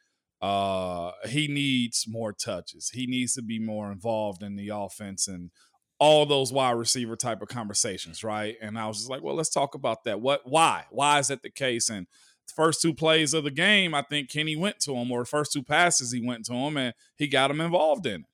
uh, 0.40 1.12
he 1.29 1.47
needs 1.47 2.07
more 2.09 2.33
touches. 2.33 2.90
He 2.90 3.07
needs 3.07 3.35
to 3.35 3.43
be 3.43 3.59
more 3.59 3.93
involved 3.93 4.43
in 4.43 4.57
the 4.57 4.71
offense 4.71 5.29
and 5.29 5.51
all 5.99 6.27
those 6.27 6.53
wide 6.53 6.73
receiver 6.73 7.17
type 7.17 7.40
of 7.40 7.49
conversations, 7.49 8.25
right? 8.25 8.57
And 8.61 8.79
I 8.79 8.87
was 8.87 8.99
just 8.99 9.11
like, 9.11 9.23
well, 9.23 9.37
let's 9.37 9.51
talk 9.51 9.75
about 9.75 10.05
that. 10.05 10.21
What 10.21 10.43
why? 10.45 10.85
Why 10.90 11.19
is 11.19 11.29
that 11.29 11.43
the 11.43 11.51
case? 11.51 11.88
And 11.88 12.07
the 12.47 12.53
first 12.55 12.83
two 12.83 12.93
plays 12.93 13.33
of 13.33 13.45
the 13.45 13.51
game, 13.51 13.95
I 13.95 14.03
think 14.03 14.31
Kenny 14.31 14.57
went 14.57 14.81
to 14.81 14.95
him, 14.97 15.11
or 15.12 15.21
the 15.21 15.27
first 15.27 15.53
two 15.53 15.62
passes 15.62 16.12
he 16.12 16.27
went 16.27 16.45
to 16.47 16.53
him, 16.53 16.77
and 16.77 16.95
he 17.17 17.27
got 17.27 17.51
him 17.51 17.61
involved 17.61 18.07
in 18.07 18.23
it. 18.23 18.27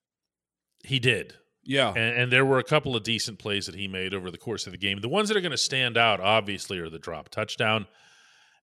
He 0.82 0.98
did. 0.98 1.34
Yeah. 1.64 1.90
And, 1.90 2.22
and 2.22 2.32
there 2.32 2.44
were 2.44 2.58
a 2.58 2.64
couple 2.64 2.96
of 2.96 3.02
decent 3.02 3.38
plays 3.38 3.66
that 3.66 3.74
he 3.74 3.88
made 3.88 4.14
over 4.14 4.30
the 4.30 4.38
course 4.38 4.66
of 4.66 4.72
the 4.72 4.78
game. 4.78 5.00
The 5.00 5.08
ones 5.08 5.28
that 5.28 5.36
are 5.36 5.42
going 5.42 5.50
to 5.50 5.58
stand 5.58 5.96
out, 5.96 6.20
obviously, 6.20 6.78
are 6.78 6.90
the 6.90 6.98
drop 6.98 7.28
touchdown, 7.28 7.86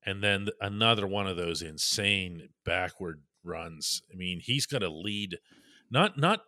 and 0.05 0.23
then 0.23 0.49
another 0.61 1.05
one 1.05 1.27
of 1.27 1.37
those 1.37 1.61
insane 1.61 2.49
backward 2.65 3.21
runs. 3.43 4.01
I 4.11 4.15
mean, 4.15 4.39
he's 4.41 4.65
going 4.65 4.81
to 4.81 4.89
lead 4.89 5.37
not 5.89 6.17
not 6.17 6.41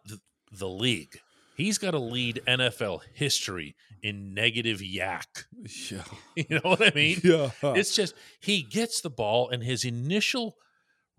the 0.51 0.69
league. 0.69 1.19
He's 1.55 1.77
got 1.77 1.91
to 1.91 1.99
lead 1.99 2.41
NFL 2.47 3.01
history 3.13 3.75
in 4.01 4.33
negative 4.33 4.79
YAC. 4.79 5.45
Yeah. 5.91 6.03
You 6.35 6.55
know 6.55 6.69
what 6.69 6.81
I 6.81 6.91
mean? 6.95 7.19
Yeah. 7.21 7.51
It's 7.61 7.93
just 7.93 8.13
he 8.39 8.61
gets 8.61 9.01
the 9.01 9.09
ball, 9.09 9.49
and 9.49 9.63
his 9.63 9.83
initial 9.83 10.55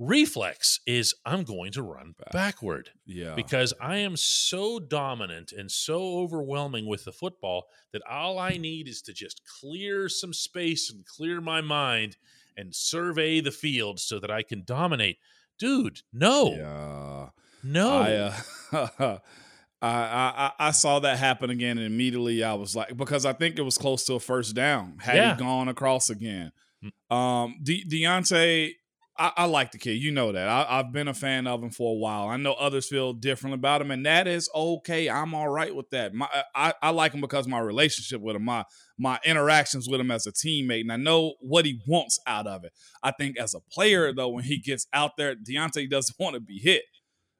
reflex 0.00 0.80
is, 0.86 1.14
"I'm 1.24 1.44
going 1.44 1.70
to 1.72 1.82
run 1.82 2.14
Back. 2.18 2.32
backward." 2.32 2.90
yeah. 3.06 3.34
because 3.36 3.72
I 3.80 3.98
am 3.98 4.16
so 4.16 4.80
dominant 4.80 5.52
and 5.52 5.70
so 5.70 6.18
overwhelming 6.18 6.86
with 6.86 7.04
the 7.04 7.12
football 7.12 7.66
that 7.92 8.02
all 8.10 8.38
I 8.38 8.56
need 8.56 8.88
is 8.88 9.02
to 9.02 9.12
just 9.12 9.42
clear 9.60 10.08
some 10.08 10.32
space 10.32 10.90
and 10.90 11.04
clear 11.06 11.40
my 11.40 11.60
mind 11.60 12.16
and 12.56 12.74
survey 12.74 13.40
the 13.40 13.50
field 13.52 14.00
so 14.00 14.18
that 14.18 14.30
I 14.30 14.42
can 14.42 14.62
dominate. 14.64 15.18
Dude, 15.58 16.00
no, 16.12 16.54
yeah. 16.56 17.28
no. 17.62 17.98
I, 17.98 18.14
uh, 18.72 19.18
I, 19.82 19.88
I 19.88 20.52
I 20.58 20.70
saw 20.72 20.98
that 21.00 21.18
happen 21.18 21.50
again, 21.50 21.78
and 21.78 21.86
immediately 21.86 22.42
I 22.42 22.54
was 22.54 22.74
like, 22.76 22.96
because 22.96 23.24
I 23.24 23.32
think 23.34 23.58
it 23.58 23.62
was 23.62 23.78
close 23.78 24.04
to 24.06 24.14
a 24.14 24.20
first 24.20 24.54
down. 24.54 24.98
Had 25.00 25.16
Yeah. 25.16 25.34
he 25.36 25.40
gone 25.40 25.68
across 25.68 26.10
again, 26.10 26.52
Mm. 26.82 27.14
um, 27.14 27.56
De- 27.62 27.84
Diontae, 27.84 28.72
I, 29.20 29.32
I 29.36 29.44
like 29.44 29.70
the 29.70 29.76
kid. 29.76 30.02
You 30.02 30.12
know 30.12 30.32
that. 30.32 30.48
I, 30.48 30.66
I've 30.66 30.92
been 30.92 31.06
a 31.06 31.12
fan 31.12 31.46
of 31.46 31.62
him 31.62 31.68
for 31.68 31.92
a 31.92 31.98
while. 31.98 32.28
I 32.28 32.38
know 32.38 32.54
others 32.54 32.88
feel 32.88 33.12
differently 33.12 33.56
about 33.56 33.82
him, 33.82 33.90
and 33.90 34.06
that 34.06 34.26
is 34.26 34.48
okay. 34.54 35.10
I'm 35.10 35.34
all 35.34 35.50
right 35.50 35.74
with 35.76 35.90
that. 35.90 36.14
My, 36.14 36.26
I, 36.54 36.72
I 36.80 36.88
like 36.88 37.12
him 37.12 37.20
because 37.20 37.46
my 37.46 37.58
relationship 37.58 38.22
with 38.22 38.36
him, 38.36 38.46
my 38.46 38.64
my 38.98 39.20
interactions 39.22 39.88
with 39.90 40.00
him 40.00 40.10
as 40.10 40.26
a 40.26 40.32
teammate, 40.32 40.80
and 40.80 40.92
I 40.92 40.96
know 40.96 41.34
what 41.40 41.66
he 41.66 41.82
wants 41.86 42.18
out 42.26 42.46
of 42.46 42.64
it. 42.64 42.72
I 43.02 43.12
think 43.12 43.38
as 43.38 43.54
a 43.54 43.60
player, 43.60 44.10
though, 44.14 44.30
when 44.30 44.44
he 44.44 44.58
gets 44.58 44.86
out 44.94 45.18
there, 45.18 45.36
Diontae 45.36 45.90
doesn't 45.90 46.18
want 46.18 46.34
to 46.34 46.40
be 46.40 46.58
hit. 46.58 46.84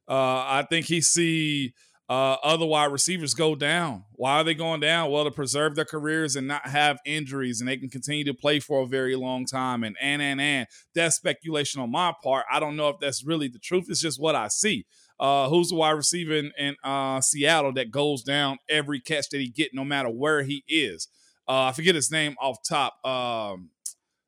Uh, 0.06 0.44
I 0.46 0.66
think 0.68 0.84
he 0.84 1.00
see 1.00 1.72
uh, 2.10 2.36
other 2.42 2.66
wide 2.66 2.90
receivers 2.90 3.34
go 3.34 3.54
down. 3.54 4.02
Why 4.14 4.40
are 4.40 4.44
they 4.44 4.54
going 4.54 4.80
down? 4.80 5.12
Well, 5.12 5.22
to 5.22 5.30
preserve 5.30 5.76
their 5.76 5.84
careers 5.84 6.34
and 6.34 6.48
not 6.48 6.66
have 6.66 6.98
injuries, 7.06 7.60
and 7.60 7.68
they 7.68 7.76
can 7.76 7.88
continue 7.88 8.24
to 8.24 8.34
play 8.34 8.58
for 8.58 8.82
a 8.82 8.86
very 8.86 9.14
long 9.14 9.46
time. 9.46 9.84
And 9.84 9.96
and 10.00 10.20
and 10.20 10.40
and 10.40 10.66
that's 10.92 11.14
speculation 11.14 11.80
on 11.80 11.92
my 11.92 12.12
part. 12.20 12.46
I 12.50 12.58
don't 12.58 12.74
know 12.74 12.88
if 12.88 12.96
that's 13.00 13.24
really 13.24 13.46
the 13.46 13.60
truth. 13.60 13.84
It's 13.88 14.00
just 14.00 14.20
what 14.20 14.34
I 14.34 14.48
see. 14.48 14.86
Uh, 15.20 15.48
who's 15.50 15.68
the 15.68 15.76
wide 15.76 15.90
receiver 15.90 16.34
in, 16.34 16.50
in 16.58 16.74
uh, 16.82 17.20
Seattle 17.20 17.72
that 17.74 17.92
goes 17.92 18.24
down 18.24 18.58
every 18.68 18.98
catch 18.98 19.28
that 19.28 19.38
he 19.38 19.48
get, 19.48 19.72
no 19.72 19.84
matter 19.84 20.08
where 20.08 20.42
he 20.42 20.64
is? 20.66 21.06
Uh, 21.46 21.66
I 21.66 21.72
forget 21.72 21.94
his 21.94 22.10
name 22.10 22.34
off 22.40 22.56
top. 22.68 22.94
Um, 23.06 23.70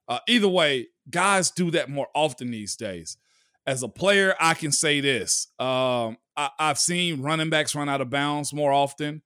uh, 0.07 0.21
either 0.29 0.49
way, 0.49 0.87
guys 1.11 1.51
do 1.51 1.73
that 1.73 1.91
more 1.91 2.09
often 2.15 2.53
these 2.53 2.77
days. 2.77 3.17
As 3.67 3.83
a 3.83 3.89
player, 3.89 4.35
I 4.41 4.55
can 4.55 4.73
say 4.73 5.01
this: 5.01 5.49
um, 5.59 6.17
I, 6.37 6.51
I've 6.59 6.79
seen 6.79 7.23
running 7.23 7.51
backs 7.51 7.75
run 7.75 7.89
out 7.89 8.01
of 8.01 8.11
bounds 8.11 8.53
more 8.53 8.73
often. 8.73 9.23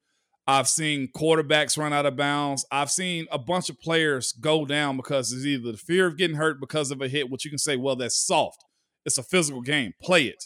I've 0.48 0.68
seen 0.68 1.08
quarterbacks 1.08 1.76
run 1.76 1.92
out 1.92 2.06
of 2.06 2.16
bounds. 2.16 2.64
I've 2.70 2.90
seen 2.90 3.26
a 3.32 3.38
bunch 3.38 3.68
of 3.68 3.80
players 3.80 4.32
go 4.32 4.64
down 4.64 4.96
because 4.96 5.30
there's 5.30 5.46
either 5.46 5.72
the 5.72 5.78
fear 5.78 6.06
of 6.06 6.16
getting 6.16 6.36
hurt 6.36 6.60
because 6.60 6.92
of 6.92 7.02
a 7.02 7.08
hit, 7.08 7.30
which 7.30 7.44
you 7.44 7.50
can 7.50 7.58
say, 7.58 7.76
well, 7.76 7.96
that's 7.96 8.16
soft. 8.16 8.64
It's 9.04 9.18
a 9.18 9.24
physical 9.24 9.60
game. 9.60 9.94
Play 10.00 10.26
it. 10.26 10.44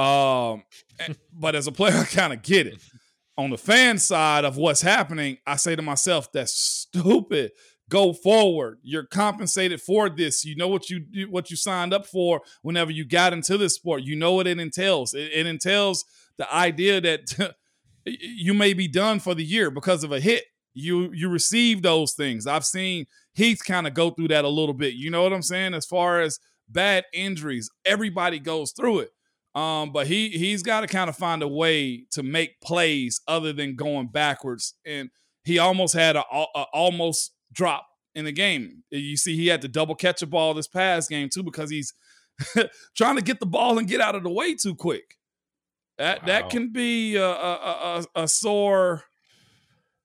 Um, 0.00 0.62
but 1.32 1.56
as 1.56 1.66
a 1.66 1.72
player, 1.72 1.94
I 1.98 2.04
kind 2.04 2.32
of 2.32 2.42
get 2.42 2.66
it. 2.66 2.82
On 3.36 3.50
the 3.50 3.58
fan 3.58 3.98
side 3.98 4.44
of 4.44 4.56
what's 4.56 4.80
happening, 4.80 5.38
I 5.44 5.56
say 5.56 5.74
to 5.74 5.82
myself, 5.82 6.30
that's 6.30 6.52
stupid. 6.52 7.50
Go 7.94 8.12
forward. 8.12 8.80
You're 8.82 9.06
compensated 9.06 9.80
for 9.80 10.10
this. 10.10 10.44
You 10.44 10.56
know 10.56 10.66
what 10.66 10.90
you 10.90 11.04
what 11.30 11.48
you 11.48 11.56
signed 11.56 11.94
up 11.94 12.06
for 12.06 12.40
whenever 12.62 12.90
you 12.90 13.04
got 13.04 13.32
into 13.32 13.56
this 13.56 13.76
sport. 13.76 14.02
You 14.02 14.16
know 14.16 14.32
what 14.32 14.48
it 14.48 14.58
entails. 14.58 15.14
It, 15.14 15.30
it 15.32 15.46
entails 15.46 16.04
the 16.36 16.52
idea 16.52 17.00
that 17.00 17.54
you 18.04 18.52
may 18.52 18.72
be 18.72 18.88
done 18.88 19.20
for 19.20 19.36
the 19.36 19.44
year 19.44 19.70
because 19.70 20.02
of 20.02 20.10
a 20.10 20.18
hit. 20.18 20.42
You 20.72 21.12
you 21.12 21.28
receive 21.28 21.82
those 21.82 22.14
things. 22.14 22.48
I've 22.48 22.64
seen 22.64 23.06
Heath 23.32 23.62
kind 23.64 23.86
of 23.86 23.94
go 23.94 24.10
through 24.10 24.26
that 24.26 24.44
a 24.44 24.48
little 24.48 24.74
bit. 24.74 24.94
You 24.94 25.12
know 25.12 25.22
what 25.22 25.32
I'm 25.32 25.40
saying? 25.40 25.72
As 25.72 25.86
far 25.86 26.20
as 26.20 26.40
bad 26.68 27.04
injuries, 27.12 27.70
everybody 27.84 28.40
goes 28.40 28.72
through 28.72 29.00
it. 29.00 29.10
Um, 29.54 29.92
but 29.92 30.08
he 30.08 30.30
he's 30.30 30.64
got 30.64 30.80
to 30.80 30.88
kind 30.88 31.08
of 31.08 31.14
find 31.14 31.44
a 31.44 31.48
way 31.48 32.06
to 32.10 32.24
make 32.24 32.60
plays 32.60 33.20
other 33.28 33.52
than 33.52 33.76
going 33.76 34.08
backwards. 34.08 34.74
And 34.84 35.10
he 35.44 35.60
almost 35.60 35.94
had 35.94 36.16
a, 36.16 36.24
a 36.32 36.64
almost 36.72 37.30
drop 37.54 37.86
in 38.14 38.24
the 38.24 38.32
game. 38.32 38.82
You 38.90 39.16
see, 39.16 39.36
he 39.36 39.48
had 39.48 39.62
to 39.62 39.68
double 39.68 39.94
catch 39.94 40.22
a 40.22 40.26
ball 40.26 40.54
this 40.54 40.68
past 40.68 41.10
game 41.10 41.28
too 41.32 41.42
because 41.42 41.70
he's 41.70 41.94
trying 42.96 43.16
to 43.16 43.22
get 43.22 43.40
the 43.40 43.46
ball 43.46 43.78
and 43.78 43.88
get 43.88 44.00
out 44.00 44.14
of 44.14 44.22
the 44.22 44.30
way 44.30 44.54
too 44.54 44.74
quick. 44.74 45.16
That 45.98 46.22
wow. 46.22 46.26
that 46.26 46.50
can 46.50 46.72
be 46.72 47.16
a, 47.16 47.24
a, 47.24 48.04
a, 48.14 48.22
a 48.22 48.28
sore. 48.28 49.04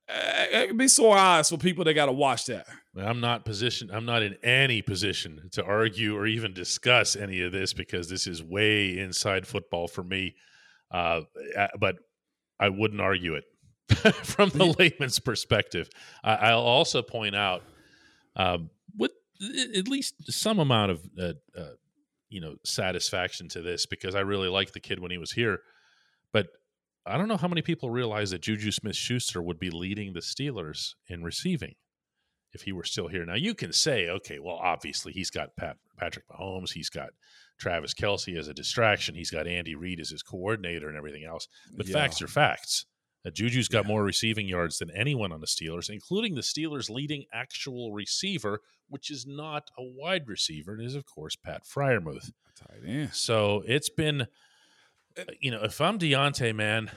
It 0.08 0.70
can 0.70 0.78
be 0.78 0.88
sore 0.88 1.18
eyes 1.18 1.50
for 1.50 1.58
people 1.58 1.84
that 1.84 1.94
got 1.94 2.08
to 2.08 2.12
watch 2.12 2.46
that. 2.48 2.66
I'm 2.98 3.22
not 3.22 3.46
position. 3.46 3.92
I'm 3.94 4.06
not 4.06 4.24
in 4.24 4.36
any 4.44 4.82
position 4.82 5.50
to 5.52 5.64
argue 5.64 6.18
or 6.18 6.26
even 6.26 6.54
discuss 6.54 7.16
any 7.16 7.42
of 7.42 7.52
this 7.52 7.74
because 7.74 8.10
this 8.10 8.26
is 8.26 8.42
way 8.42 8.98
inside 8.98 9.46
football 9.46 9.88
for 9.88 10.04
me. 10.04 10.36
Uh, 10.90 11.22
but 11.80 11.98
I 12.60 12.70
wouldn't 12.70 13.00
argue 13.00 13.36
it 13.36 13.44
from 14.24 14.50
the 14.50 14.76
layman's 14.78 15.20
perspective. 15.20 15.90
I, 16.24 16.54
will 16.54 16.62
also 16.62 17.02
point 17.02 17.36
out 17.36 17.64
um, 18.36 18.70
with 18.98 19.12
at 19.42 19.88
least 19.88 20.32
some 20.32 20.60
amount 20.60 20.92
of 20.92 21.02
uh, 21.20 21.34
uh, 21.58 21.74
you 22.30 22.42
know 22.42 22.56
satisfaction 22.64 23.50
to 23.50 23.62
this 23.62 23.86
because 23.86 24.16
I 24.16 24.22
really 24.22 24.50
liked 24.50 24.74
the 24.74 24.80
kid 24.80 25.00
when 25.00 25.12
he 25.12 25.18
was 25.18 25.32
here. 25.32 25.60
But 26.32 26.48
I 27.06 27.18
don't 27.18 27.28
know 27.28 27.38
how 27.38 27.48
many 27.48 27.62
people 27.62 27.90
realize 27.90 28.32
that 28.32 28.42
Juju 28.42 28.72
Smith 28.72 28.96
Schuster 28.96 29.42
would 29.42 29.60
be 29.60 29.72
leading 29.72 30.14
the 30.14 30.20
Steelers 30.20 30.94
in 31.08 31.24
receiving 31.24 31.76
if 32.54 32.62
he 32.62 32.72
were 32.72 32.84
still 32.84 33.08
here. 33.08 33.26
Now 33.26 33.36
you 33.36 33.54
can 33.54 33.74
say, 33.74 34.10
okay, 34.10 34.40
well, 34.40 34.60
obviously 34.62 35.14
he's 35.14 35.30
got 35.30 35.56
Pat, 35.56 35.78
Patrick 35.98 36.26
Mahomes, 36.28 36.72
he's 36.74 36.90
got 36.90 37.10
Travis 37.60 37.94
Kelce 37.94 38.38
as 38.38 38.48
a 38.48 38.54
distraction, 38.54 39.16
he's 39.16 39.32
got 39.32 39.48
Andy 39.48 39.76
Reid 39.76 40.00
as 40.00 40.10
his 40.10 40.24
coordinator 40.24 40.88
and 40.88 40.98
everything 40.98 41.26
else. 41.26 41.48
But 41.76 41.88
yeah. 41.88 41.94
facts 41.94 42.22
are 42.22 42.28
facts. 42.28 42.86
Uh, 43.26 43.30
Juju's 43.30 43.68
got 43.68 43.84
yeah. 43.84 43.90
more 43.90 44.04
receiving 44.04 44.48
yards 44.48 44.78
than 44.78 44.92
anyone 44.92 45.32
on 45.32 45.42
the 45.42 45.48
Steelers, 45.48 45.90
including 45.90 46.36
the 46.36 46.42
Steelers' 46.42 46.90
leading 46.90 47.26
actual 47.34 47.92
receiver, 47.92 48.62
which 48.88 49.12
is 49.12 49.26
not 49.28 49.70
a 49.78 49.84
wide 49.84 50.28
receiver. 50.28 50.80
It 50.80 50.86
is, 50.86 50.96
of 50.96 51.06
course, 51.06 51.36
Pat 51.36 51.64
Freiermuth. 51.66 52.32
So 53.12 53.64
it's 53.66 53.90
been 53.90 54.28
uh, 55.18 55.24
you 55.40 55.52
know, 55.52 55.64
if 55.64 55.82
I'm 55.82 55.98
Diontae, 55.98 56.56
man, 56.56 56.92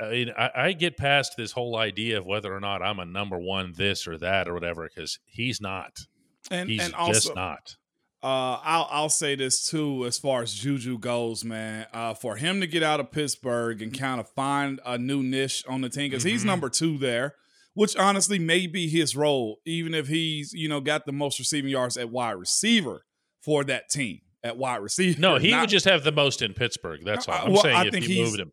I 0.00 0.10
mean, 0.10 0.32
I, 0.36 0.50
I, 0.54 0.72
get 0.72 0.96
past 0.96 1.34
this 1.36 1.52
whole 1.52 1.76
idea 1.76 2.18
of 2.18 2.26
whether 2.26 2.54
or 2.54 2.60
not 2.60 2.82
I'm 2.82 2.98
a 2.98 3.04
number 3.04 3.38
one 3.38 3.72
this 3.76 4.06
or 4.06 4.16
that 4.18 4.48
or 4.48 4.54
whatever 4.54 4.88
because 4.88 5.18
he's 5.26 5.60
not. 5.60 6.06
And 6.50 6.68
he's 6.68 6.84
and 6.84 6.94
also, 6.94 7.12
just 7.12 7.34
not. 7.34 7.76
Uh, 8.22 8.58
I'll 8.64 8.88
I'll 8.90 9.08
say 9.08 9.36
this 9.36 9.68
too, 9.68 10.04
as 10.04 10.18
far 10.18 10.42
as 10.42 10.52
Juju 10.52 10.98
goes, 10.98 11.44
man. 11.44 11.86
Uh, 11.92 12.14
for 12.14 12.36
him 12.36 12.60
to 12.60 12.66
get 12.66 12.82
out 12.82 12.98
of 12.98 13.12
Pittsburgh 13.12 13.80
and 13.80 13.96
kind 13.96 14.20
of 14.20 14.28
find 14.30 14.80
a 14.84 14.98
new 14.98 15.22
niche 15.22 15.64
on 15.68 15.82
the 15.82 15.88
team 15.88 16.10
because 16.10 16.24
mm-hmm. 16.24 16.32
he's 16.32 16.44
number 16.44 16.68
two 16.68 16.98
there, 16.98 17.34
which 17.74 17.94
honestly 17.96 18.38
may 18.40 18.66
be 18.66 18.88
his 18.88 19.14
role, 19.14 19.58
even 19.64 19.94
if 19.94 20.08
he's 20.08 20.52
you 20.52 20.68
know 20.68 20.80
got 20.80 21.06
the 21.06 21.12
most 21.12 21.38
receiving 21.38 21.70
yards 21.70 21.96
at 21.96 22.10
wide 22.10 22.32
receiver 22.32 23.04
for 23.40 23.62
that 23.64 23.88
team 23.88 24.20
at 24.42 24.56
wide 24.56 24.78
receiver. 24.78 25.20
No, 25.20 25.36
he 25.36 25.52
Not, 25.52 25.62
would 25.62 25.70
just 25.70 25.84
have 25.84 26.02
the 26.02 26.12
most 26.12 26.42
in 26.42 26.54
Pittsburgh. 26.54 27.02
That's 27.04 27.28
all 27.28 27.46
I'm 27.46 27.52
well, 27.52 27.62
saying. 27.62 27.76
I 27.76 27.84
if 27.86 28.08
you 28.08 28.24
moved 28.24 28.40
him, 28.40 28.52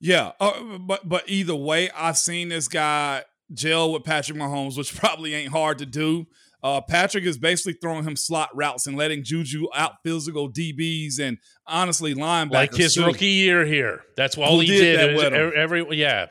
yeah. 0.00 0.32
Uh, 0.40 0.78
but 0.78 1.08
but 1.08 1.28
either 1.28 1.54
way, 1.54 1.90
I've 1.90 2.18
seen 2.18 2.48
this 2.48 2.68
guy 2.68 3.22
gel 3.52 3.92
with 3.92 4.04
Patrick 4.04 4.38
Mahomes, 4.38 4.76
which 4.76 4.96
probably 4.98 5.34
ain't 5.34 5.52
hard 5.52 5.78
to 5.78 5.86
do. 5.86 6.26
Uh, 6.62 6.80
Patrick 6.80 7.24
is 7.24 7.38
basically 7.38 7.74
throwing 7.74 8.04
him 8.04 8.16
slot 8.16 8.50
routes 8.54 8.86
and 8.86 8.96
letting 8.96 9.22
Juju 9.22 9.68
out 9.74 9.92
physical 10.04 10.50
DBs 10.50 11.20
and 11.20 11.38
honestly 11.66 12.14
linebackers. 12.14 12.52
Like 12.52 12.74
his 12.74 12.94
too. 12.94 13.06
rookie 13.06 13.26
year 13.26 13.64
here. 13.64 14.02
That's 14.16 14.36
all 14.36 14.58
he 14.60 14.66
did. 14.66 14.96
did 14.96 15.20
every, 15.20 15.56
every, 15.56 15.96
yeah. 15.96 16.26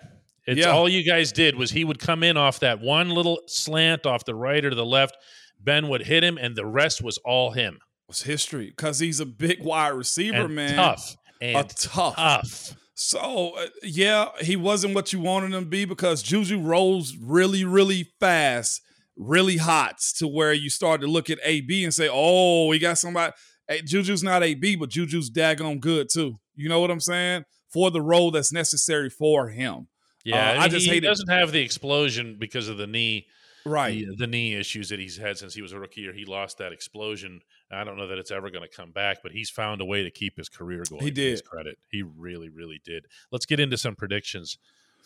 It's 0.46 0.62
yeah. 0.62 0.72
all 0.72 0.88
you 0.88 1.04
guys 1.04 1.32
did 1.32 1.56
was 1.56 1.72
he 1.72 1.84
would 1.84 2.00
come 2.00 2.24
in 2.24 2.38
off 2.38 2.60
that 2.62 2.80
one 2.80 3.10
little 3.10 3.40
slant 3.48 4.06
off 4.06 4.26
the 4.26 4.36
right 4.36 4.64
or 4.64 4.74
the 4.74 4.86
left. 4.86 5.18
Ben 5.60 5.90
would 5.90 6.06
hit 6.06 6.24
him, 6.24 6.38
and 6.38 6.56
the 6.56 6.66
rest 6.66 7.02
was 7.02 7.18
all 7.20 7.52
him 7.52 7.80
was 8.08 8.24
history 8.24 8.68
because 8.68 9.00
he's 9.00 9.20
a 9.20 9.26
big 9.26 9.62
wide 9.62 9.90
receiver, 9.90 10.46
and 10.46 10.56
man. 10.56 10.76
Tough. 10.76 11.18
And 11.42 11.58
a 11.58 11.64
tough. 11.64 12.16
tough. 12.16 12.76
So 12.96 13.52
uh, 13.58 13.68
yeah, 13.84 14.30
he 14.42 14.56
wasn't 14.56 14.96
what 14.96 15.14
you 15.14 15.20
wanted 15.20 15.54
him 15.54 15.64
to 15.64 15.70
be 15.70 15.86
because 15.86 16.24
Juju 16.24 16.60
rolls 16.62 17.16
really, 17.16 17.64
really 17.64 18.12
fast, 18.20 18.82
really 19.18 19.58
hot 19.58 20.00
to 20.18 20.28
where 20.28 20.54
you 20.54 20.70
start 20.70 21.02
to 21.02 21.08
look 21.08 21.30
at 21.30 21.40
AB 21.44 21.84
and 21.84 21.94
say, 21.94 22.10
"Oh, 22.12 22.68
we 22.68 22.80
got 22.80 22.98
somebody." 22.98 23.34
Hey, 23.68 23.82
Juju's 23.82 24.24
not 24.24 24.44
AB, 24.44 24.78
but 24.78 24.90
Juju's 24.90 25.30
daggone 25.30 25.80
good 25.80 26.08
too. 26.12 26.40
You 26.56 26.70
know 26.70 26.80
what 26.80 26.92
I'm 26.92 27.02
saying? 27.02 27.44
For 27.70 27.92
the 27.92 28.02
role 28.02 28.32
that's 28.32 28.54
necessary 28.54 29.10
for 29.10 29.50
him. 29.50 29.88
Yeah, 30.24 30.52
uh, 30.52 30.62
I 30.62 30.68
just 30.68 30.90
he, 30.90 31.00
doesn't 31.00 31.30
have 31.30 31.52
the 31.52 31.62
explosion 31.62 32.38
because 32.40 32.68
of 32.68 32.78
the 32.78 32.88
knee 32.88 33.28
right 33.68 34.06
the, 34.08 34.16
the, 34.18 34.28
knee 34.28 34.56
issues 34.56 34.90
that 34.90 35.00
he's 35.00 35.18
had 35.18 35.38
since 35.38 35.54
he 35.54 35.62
was 35.62 35.74
a 35.74 35.80
rookie 35.80 36.08
or 36.08 36.14
he 36.14 36.26
lost 36.26 36.58
that 36.58 36.72
explosion 36.72 37.42
i 37.72 37.84
don't 37.84 37.98
know 37.98 38.08
that 38.08 38.18
it's 38.18 38.32
ever 38.32 38.50
going 38.50 38.64
to 38.64 38.76
come 38.76 38.92
back 38.92 39.18
but 39.22 39.32
he's 39.32 39.50
found 39.50 39.82
a 39.82 39.86
way 39.86 40.04
to 40.04 40.12
keep 40.12 40.38
his 40.38 40.50
career 40.50 40.84
going 40.90 41.02
he 41.02 41.12
did 41.12 41.32
his 41.32 41.42
credit 41.42 41.78
he 41.90 42.02
really 42.02 42.50
really 42.50 42.82
did 42.84 43.06
let's 43.32 43.46
get 43.46 43.60
into 43.60 43.78
some 43.78 43.96
predictions 43.96 44.58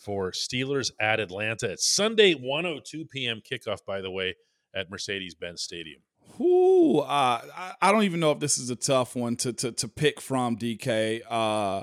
for 0.02 0.32
steelers 0.32 0.90
at 1.00 1.20
atlanta. 1.20 1.70
It's 1.70 1.86
sunday 1.86 2.34
102 2.34 3.06
p.m 3.06 3.40
kickoff 3.40 3.78
by 3.86 4.00
the 4.00 4.10
way 4.10 4.36
at 4.74 4.90
mercedes-benz 4.90 5.60
stadium. 5.60 6.00
Ooh, 6.40 7.00
uh, 7.00 7.42
I, 7.54 7.72
I 7.82 7.92
don't 7.92 8.04
even 8.04 8.20
know 8.20 8.32
if 8.32 8.40
this 8.40 8.56
is 8.56 8.70
a 8.70 8.76
tough 8.76 9.14
one 9.14 9.36
to 9.36 9.52
to, 9.52 9.72
to 9.72 9.88
pick 9.88 10.20
from 10.20 10.56
dk 10.56 11.20
uh 11.28 11.82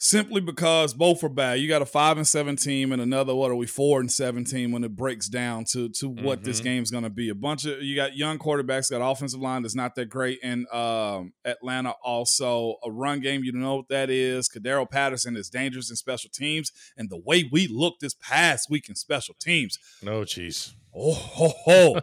simply 0.00 0.40
because 0.40 0.94
both 0.94 1.22
are 1.22 1.28
bad. 1.28 1.60
You 1.60 1.68
got 1.68 1.82
a 1.82 1.86
five 1.86 2.16
and 2.16 2.26
seven 2.26 2.56
team 2.56 2.90
and 2.90 3.00
another 3.00 3.34
what 3.34 3.50
are 3.50 3.54
we 3.54 3.66
four 3.66 4.00
and 4.00 4.10
seventeen 4.10 4.72
when 4.72 4.82
it 4.82 4.96
breaks 4.96 5.28
down 5.28 5.64
to 5.72 5.90
to 5.90 6.08
what 6.08 6.38
mm-hmm. 6.38 6.44
this 6.44 6.60
game's 6.60 6.90
going 6.90 7.04
to 7.04 7.10
be. 7.10 7.28
A 7.28 7.34
bunch 7.34 7.66
of 7.66 7.82
you 7.82 7.94
got 7.94 8.16
young 8.16 8.38
quarterbacks, 8.38 8.90
got 8.90 9.08
offensive 9.08 9.40
line 9.40 9.62
that's 9.62 9.76
not 9.76 9.94
that 9.94 10.06
great 10.08 10.40
in 10.42 10.66
um, 10.72 11.32
Atlanta. 11.44 11.94
Also, 12.02 12.76
a 12.82 12.90
run 12.90 13.20
game 13.20 13.44
you 13.44 13.52
know 13.52 13.76
what 13.76 13.88
that 13.88 14.10
is. 14.10 14.48
Cordarrelle 14.48 14.90
Patterson 14.90 15.36
is 15.36 15.50
dangerous 15.50 15.90
in 15.90 15.96
special 15.96 16.30
teams, 16.32 16.72
and 16.96 17.10
the 17.10 17.20
way 17.24 17.48
we 17.52 17.68
looked 17.68 18.00
this 18.00 18.14
past 18.14 18.68
week 18.70 18.88
in 18.88 18.96
special 18.96 19.34
teams. 19.38 19.78
No, 20.02 20.22
jeez. 20.22 20.72
Oh, 20.94 21.12
ho, 21.12 21.52
ho. 21.64 22.00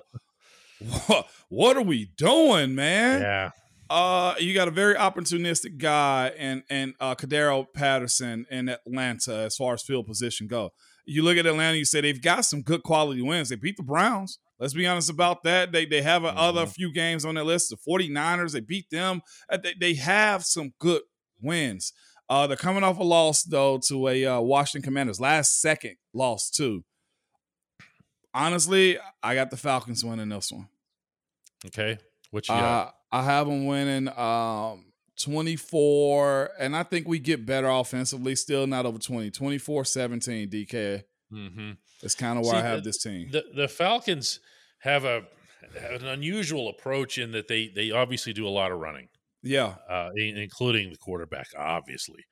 what, 1.08 1.28
what 1.50 1.78
are 1.78 1.82
we 1.82 2.06
doing, 2.16 2.76
man? 2.76 3.22
Yeah. 3.22 3.52
Uh, 3.90 4.36
you 4.40 4.54
got 4.54 4.68
a 4.68 4.72
very 4.72 4.96
opportunistic 4.96 5.78
guy 5.78 6.32
and 6.38 6.64
and 6.70 6.94
uh 7.00 7.16
Cordarrelle 7.16 7.68
Patterson 7.74 8.46
in 8.50 8.70
Atlanta 8.70 9.40
as 9.40 9.56
far 9.56 9.74
as 9.74 9.84
field 9.84 10.08
position 10.08 10.48
go. 10.48 10.72
You 11.06 11.24
look 11.24 11.38
at 11.38 11.46
Atlanta, 11.46 11.78
you 11.78 11.86
say 11.86 12.02
they've 12.02 12.22
got 12.22 12.42
some 12.42 12.62
good 12.62 12.84
quality 12.84 13.22
wins. 13.22 13.50
They 13.50 13.56
beat 13.56 13.78
the 13.78 13.84
Browns. 13.84 14.40
Let's 14.60 14.74
be 14.74 14.86
honest 14.88 15.10
about 15.10 15.44
that. 15.44 15.72
They 15.72 15.86
they 15.86 16.02
have 16.02 16.24
mm-hmm. 16.24 16.38
other 16.38 16.66
few 16.66 16.92
games 16.92 17.24
on 17.24 17.36
their 17.36 17.44
list. 17.44 17.70
The 17.70 17.78
49ers, 17.78 18.52
they 18.52 18.60
beat 18.60 18.90
them. 18.90 19.22
Uh, 19.50 19.58
they, 19.58 19.74
they 19.80 19.94
have 19.96 20.44
some 20.44 20.74
good 20.80 21.04
wins. 21.42 21.94
Uh, 22.30 22.46
they're 22.48 22.58
coming 22.58 22.84
off 22.84 23.00
a 23.00 23.04
loss 23.04 23.44
though 23.44 23.80
to 23.88 24.10
a 24.10 24.26
uh, 24.26 24.42
Washington 24.42 24.84
Commanders 24.86 25.20
last 25.20 25.62
second 25.62 25.96
loss 26.14 26.50
too. 26.50 26.84
Honestly, 28.34 28.98
I 29.24 29.34
got 29.34 29.50
the 29.50 29.58
Falcons 29.58 30.04
winning 30.04 30.30
this 30.30 30.52
one. 30.52 30.68
Okay, 31.66 31.98
what 32.32 32.48
you 32.50 32.56
got? 32.56 32.97
I 33.12 33.24
have 33.24 33.48
them 33.48 33.66
winning 33.66 34.10
um, 34.18 34.86
24, 35.20 36.52
and 36.60 36.76
I 36.76 36.84
think 36.84 37.08
we 37.08 37.20
get 37.20 37.46
better 37.46 37.68
offensively, 37.68 38.36
still 38.36 38.68
not 38.68 38.86
over 38.86 39.00
20. 39.00 39.32
24 39.32 39.86
17, 39.86 40.50
DK. 40.50 41.04
Mm-hmm. 41.32 41.72
That's 42.02 42.16
kind 42.16 42.38
of 42.38 42.46
why 42.46 42.52
See, 42.52 42.58
I 42.58 42.62
have 42.62 42.84
the, 42.84 42.90
this 42.90 43.02
team. 43.02 43.30
The, 43.32 43.46
the 43.56 43.68
Falcons 43.68 44.40
have 44.80 45.06
a 45.06 45.24
have 45.82 46.02
an 46.02 46.08
unusual 46.08 46.70
approach 46.70 47.18
in 47.18 47.32
that 47.32 47.48
they 47.48 47.68
they 47.68 47.92
obviously 47.92 48.34
do 48.34 48.48
a 48.48 48.50
lot 48.50 48.72
of 48.72 48.80
running. 48.80 49.10
Yeah, 49.44 49.76
uh, 49.90 50.10
including 50.16 50.90
the 50.90 50.98
quarterback, 50.98 51.48
obviously. 51.58 52.24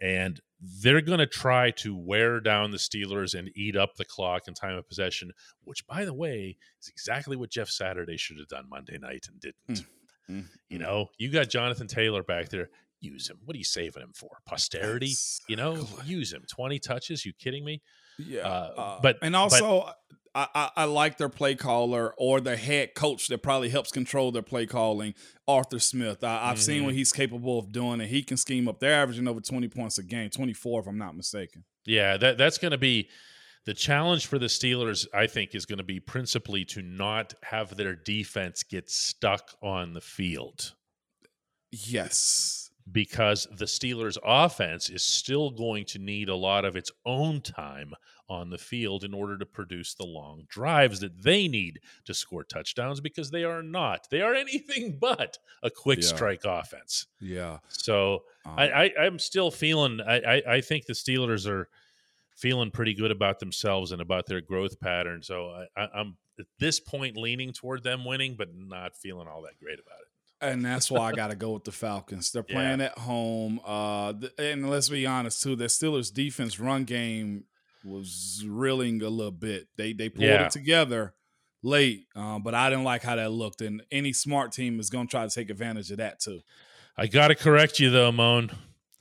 and 0.00 0.40
they're 0.60 1.00
going 1.00 1.18
to 1.18 1.26
try 1.26 1.70
to 1.70 1.96
wear 1.96 2.40
down 2.40 2.70
the 2.70 2.78
Steelers 2.78 3.38
and 3.38 3.50
eat 3.54 3.76
up 3.76 3.94
the 3.96 4.04
clock 4.04 4.42
and 4.46 4.56
time 4.56 4.76
of 4.76 4.88
possession, 4.88 5.30
which, 5.64 5.86
by 5.86 6.04
the 6.04 6.14
way, 6.14 6.56
is 6.80 6.88
exactly 6.88 7.36
what 7.36 7.50
Jeff 7.50 7.68
Saturday 7.68 8.16
should 8.16 8.38
have 8.38 8.48
done 8.48 8.68
Monday 8.68 8.98
night 8.98 9.26
and 9.30 9.40
didn't. 9.40 9.84
Mm, 9.84 9.86
You 10.28 10.44
mm. 10.78 10.80
know, 10.80 11.08
you 11.18 11.30
got 11.30 11.48
Jonathan 11.48 11.86
Taylor 11.86 12.22
back 12.22 12.48
there. 12.50 12.68
Use 13.00 13.30
him. 13.30 13.38
What 13.44 13.54
are 13.54 13.58
you 13.58 13.64
saving 13.64 14.02
him 14.02 14.12
for? 14.14 14.38
Posterity? 14.44 15.12
You 15.48 15.56
know, 15.56 15.86
use 16.04 16.32
him. 16.32 16.42
20 16.48 16.78
touches? 16.80 17.24
You 17.24 17.32
kidding 17.32 17.64
me? 17.64 17.80
Yeah, 18.18 18.40
Uh, 18.40 18.72
uh, 18.76 19.00
but- 19.00 19.18
and 19.22 19.36
also 19.36 19.92
I, 20.34 20.46
I 20.54 20.70
I 20.76 20.84
like 20.84 21.16
their 21.16 21.28
play 21.28 21.54
caller 21.54 22.12
or 22.18 22.40
their 22.40 22.56
head 22.56 22.94
coach 22.94 23.28
that 23.28 23.42
probably 23.42 23.70
helps 23.70 23.90
control 23.90 24.30
their 24.30 24.42
play 24.42 24.66
calling, 24.66 25.14
Arthur 25.46 25.78
Smith. 25.78 26.22
I, 26.22 26.50
I've 26.50 26.60
seen 26.60 26.82
Mhm. 26.82 26.84
what 26.86 26.94
he's 26.94 27.12
capable 27.12 27.58
of 27.58 27.72
doing, 27.72 28.00
and 28.00 28.10
he 28.10 28.22
can 28.22 28.36
scheme 28.36 28.68
up. 28.68 28.78
They're 28.78 29.00
averaging 29.00 29.26
over 29.26 29.40
twenty 29.40 29.68
points 29.68 29.98
a 29.98 30.02
game, 30.02 30.30
twenty 30.30 30.52
four 30.52 30.80
if 30.80 30.86
I'm 30.86 30.98
not 30.98 31.16
mistaken. 31.16 31.64
Yeah, 31.86 32.16
that 32.18 32.36
that's 32.38 32.58
going 32.58 32.72
to 32.72 32.78
be 32.78 33.08
the 33.66 33.74
challenge 33.74 34.26
for 34.26 34.38
the 34.38 34.46
Steelers. 34.46 35.06
I 35.14 35.26
think 35.26 35.54
is 35.54 35.66
going 35.66 35.78
to 35.78 35.84
be 35.84 36.00
principally 36.00 36.64
to 36.66 36.82
not 36.82 37.34
have 37.42 37.76
their 37.76 37.94
defense 37.94 38.62
get 38.62 38.90
stuck 38.90 39.50
on 39.62 39.92
the 39.94 40.00
field 40.00 40.74
Yes, 41.70 42.70
because 42.90 43.46
the 43.58 43.66
Steelers' 43.66 44.16
offense 44.24 44.88
is 44.88 45.02
still 45.02 45.50
going 45.50 45.84
to 45.86 45.98
need 45.98 46.30
a 46.30 46.34
lot 46.34 46.64
of 46.64 46.76
its 46.76 46.90
own 47.04 47.42
time 47.42 47.92
on 48.30 48.48
the 48.50 48.56
field 48.58 49.04
in 49.04 49.12
order 49.14 49.36
to 49.38 49.44
produce 49.46 49.94
the 49.94 50.04
long 50.06 50.44
drives 50.48 51.00
that 51.00 51.22
they 51.22 51.48
need 51.48 51.80
to 52.06 52.14
score 52.14 52.44
touchdowns 52.44 53.00
because 53.00 53.30
they 53.30 53.44
are 53.44 53.62
not. 53.62 54.06
They 54.10 54.22
are 54.22 54.34
anything 54.46 54.98
but 54.98 55.36
a 55.62 55.70
quick 55.70 56.00
Yeah. 56.00 56.06
strike 56.08 56.44
offense. 56.44 57.06
yeah. 57.20 57.58
So 57.68 58.24
Um, 58.46 58.54
I, 58.58 58.70
I 58.84 58.90
I'm 59.02 59.18
still 59.18 59.50
feeling 59.50 60.00
I, 60.00 60.16
I 60.36 60.42
I 60.56 60.60
think 60.62 60.86
the 60.86 60.94
Steelers 60.94 61.46
are 61.46 61.68
feeling 62.38 62.70
pretty 62.70 62.94
good 62.94 63.10
about 63.10 63.38
themselves 63.40 63.92
and 63.92 64.00
about 64.00 64.26
their 64.26 64.40
growth 64.40 64.78
pattern. 64.80 65.22
So 65.22 65.64
I, 65.76 65.86
I'm 65.94 66.16
at 66.38 66.46
this 66.58 66.78
point 66.80 67.16
leaning 67.16 67.52
toward 67.52 67.82
them 67.82 68.04
winning, 68.04 68.36
but 68.38 68.48
not 68.54 68.96
feeling 68.96 69.26
all 69.28 69.42
that 69.42 69.58
great 69.60 69.78
about 69.80 69.98
it. 70.00 70.52
and 70.54 70.64
that's 70.64 70.88
why 70.90 71.08
I 71.08 71.12
got 71.12 71.30
to 71.30 71.36
go 71.36 71.50
with 71.52 71.64
the 71.64 71.72
Falcons. 71.72 72.30
They're 72.30 72.44
Yeah. 72.48 72.54
playing 72.54 72.80
at 72.80 72.96
home, 72.98 73.60
uh, 73.66 74.12
and 74.38 74.70
let's 74.70 74.88
be 74.88 75.04
honest 75.06 75.42
too. 75.42 75.56
The 75.56 75.64
Steelers' 75.66 76.12
defense 76.14 76.60
run 76.60 76.84
game 76.84 77.44
was 77.84 78.44
reeling 78.46 79.02
a 79.02 79.08
little 79.08 79.32
bit. 79.32 79.66
They 79.76 79.92
they 79.92 80.08
pulled 80.08 80.24
Yeah. 80.28 80.46
it 80.46 80.52
together 80.52 81.14
late, 81.62 82.06
um, 82.14 82.42
but 82.44 82.54
I 82.54 82.70
didn't 82.70 82.84
like 82.84 83.02
how 83.02 83.16
that 83.16 83.32
looked. 83.32 83.62
And 83.62 83.82
any 83.90 84.12
smart 84.12 84.52
team 84.52 84.78
is 84.78 84.90
going 84.90 85.06
to 85.08 85.10
try 85.10 85.26
to 85.26 85.34
take 85.34 85.50
advantage 85.50 85.90
of 85.90 85.96
that 85.98 86.20
too. 86.20 86.40
I 86.96 87.06
got 87.08 87.28
to 87.28 87.34
correct 87.34 87.80
you 87.80 87.90
though, 87.90 88.12
Moan. 88.12 88.50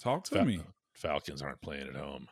Talk 0.02 0.23
to 0.26 0.36
Fal- 0.36 0.45
me. 0.45 0.62
Falcons 0.93 1.41
aren't 1.43 1.62
playing 1.62 1.88
at 1.88 1.95
home. 1.95 2.28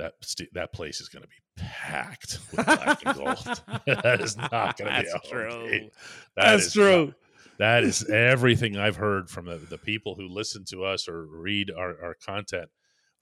That 0.00 0.14
st- 0.22 0.52
that 0.54 0.72
place 0.72 1.00
is 1.00 1.08
going 1.08 1.22
to 1.22 1.28
be 1.28 1.34
packed 1.62 2.38
with 2.56 2.64
black 2.66 3.02
and 3.04 3.16
gold. 3.16 3.62
that 3.86 4.20
is 4.20 4.36
not 4.36 4.76
going 4.78 4.92
to 4.92 5.00
be 5.02 5.08
a 5.08 5.12
That's 5.12 5.28
true. 5.28 5.70
game. 5.70 5.90
That 6.36 6.44
That's 6.52 6.66
is 6.66 6.72
true. 6.72 7.06
not- 7.06 7.14
that 7.58 7.84
is 7.84 8.08
everything 8.08 8.78
I've 8.78 8.96
heard 8.96 9.28
from 9.28 9.44
the, 9.44 9.56
the 9.58 9.76
people 9.76 10.14
who 10.14 10.26
listen 10.28 10.64
to 10.70 10.84
us 10.84 11.06
or 11.08 11.26
read 11.26 11.70
our, 11.70 11.90
our 12.02 12.14
content 12.24 12.70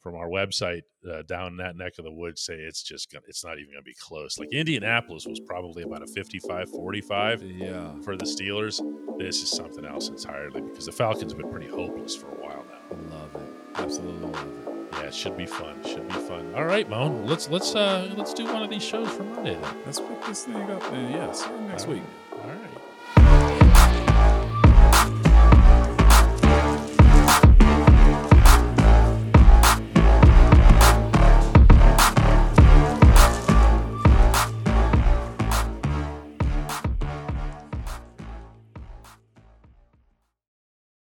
from 0.00 0.14
our 0.14 0.28
website 0.28 0.82
uh, 1.10 1.22
down 1.22 1.56
that 1.56 1.74
neck 1.76 1.94
of 1.98 2.04
the 2.04 2.12
woods 2.12 2.40
say 2.42 2.54
it's 2.54 2.84
just 2.84 3.10
gonna 3.10 3.24
it's 3.26 3.44
not 3.44 3.58
even 3.58 3.72
gonna 3.72 3.82
be 3.82 3.96
close 4.00 4.38
like 4.38 4.48
indianapolis 4.52 5.26
was 5.26 5.40
probably 5.40 5.82
about 5.82 6.04
a 6.04 6.06
55 6.06 6.70
45 6.70 7.42
Yeah, 7.42 7.94
for 8.04 8.16
the 8.16 8.24
steelers 8.24 8.80
this 9.18 9.42
is 9.42 9.50
something 9.50 9.84
else 9.84 10.08
entirely 10.08 10.60
because 10.60 10.86
the 10.86 10.92
falcons 10.92 11.32
have 11.32 11.40
been 11.40 11.50
pretty 11.50 11.66
hopeless 11.66 12.14
for 12.14 12.28
a 12.28 12.34
while 12.40 12.64
now 13.10 13.16
love 13.18 13.34
it. 13.34 13.54
Absolutely 13.74 14.28
love 14.28 14.68
it. 14.68 14.77
Yeah 14.92 15.01
it 15.03 15.14
should 15.14 15.37
be 15.37 15.46
fun 15.46 15.74
should 15.85 16.07
be 16.09 16.14
fun 16.14 16.53
all 16.55 16.64
right 16.64 16.88
moan 16.88 17.27
let's 17.27 17.48
let's 17.51 17.74
uh 17.74 18.12
let's 18.16 18.33
do 18.35 18.44
one 18.46 18.62
of 18.62 18.70
these 18.70 18.83
shows 18.85 19.09
for 19.11 19.24
monday 19.24 19.55
then 19.61 19.74
Let's 19.87 20.01
pick 20.01 20.24
this 20.27 20.44
thing 20.44 20.57
up. 20.70 20.83
And 20.92 21.11
yes, 21.11 21.46
next 21.68 21.85
All 21.87 21.92
week. 21.94 22.03
all 22.33 22.38
right 22.48 22.77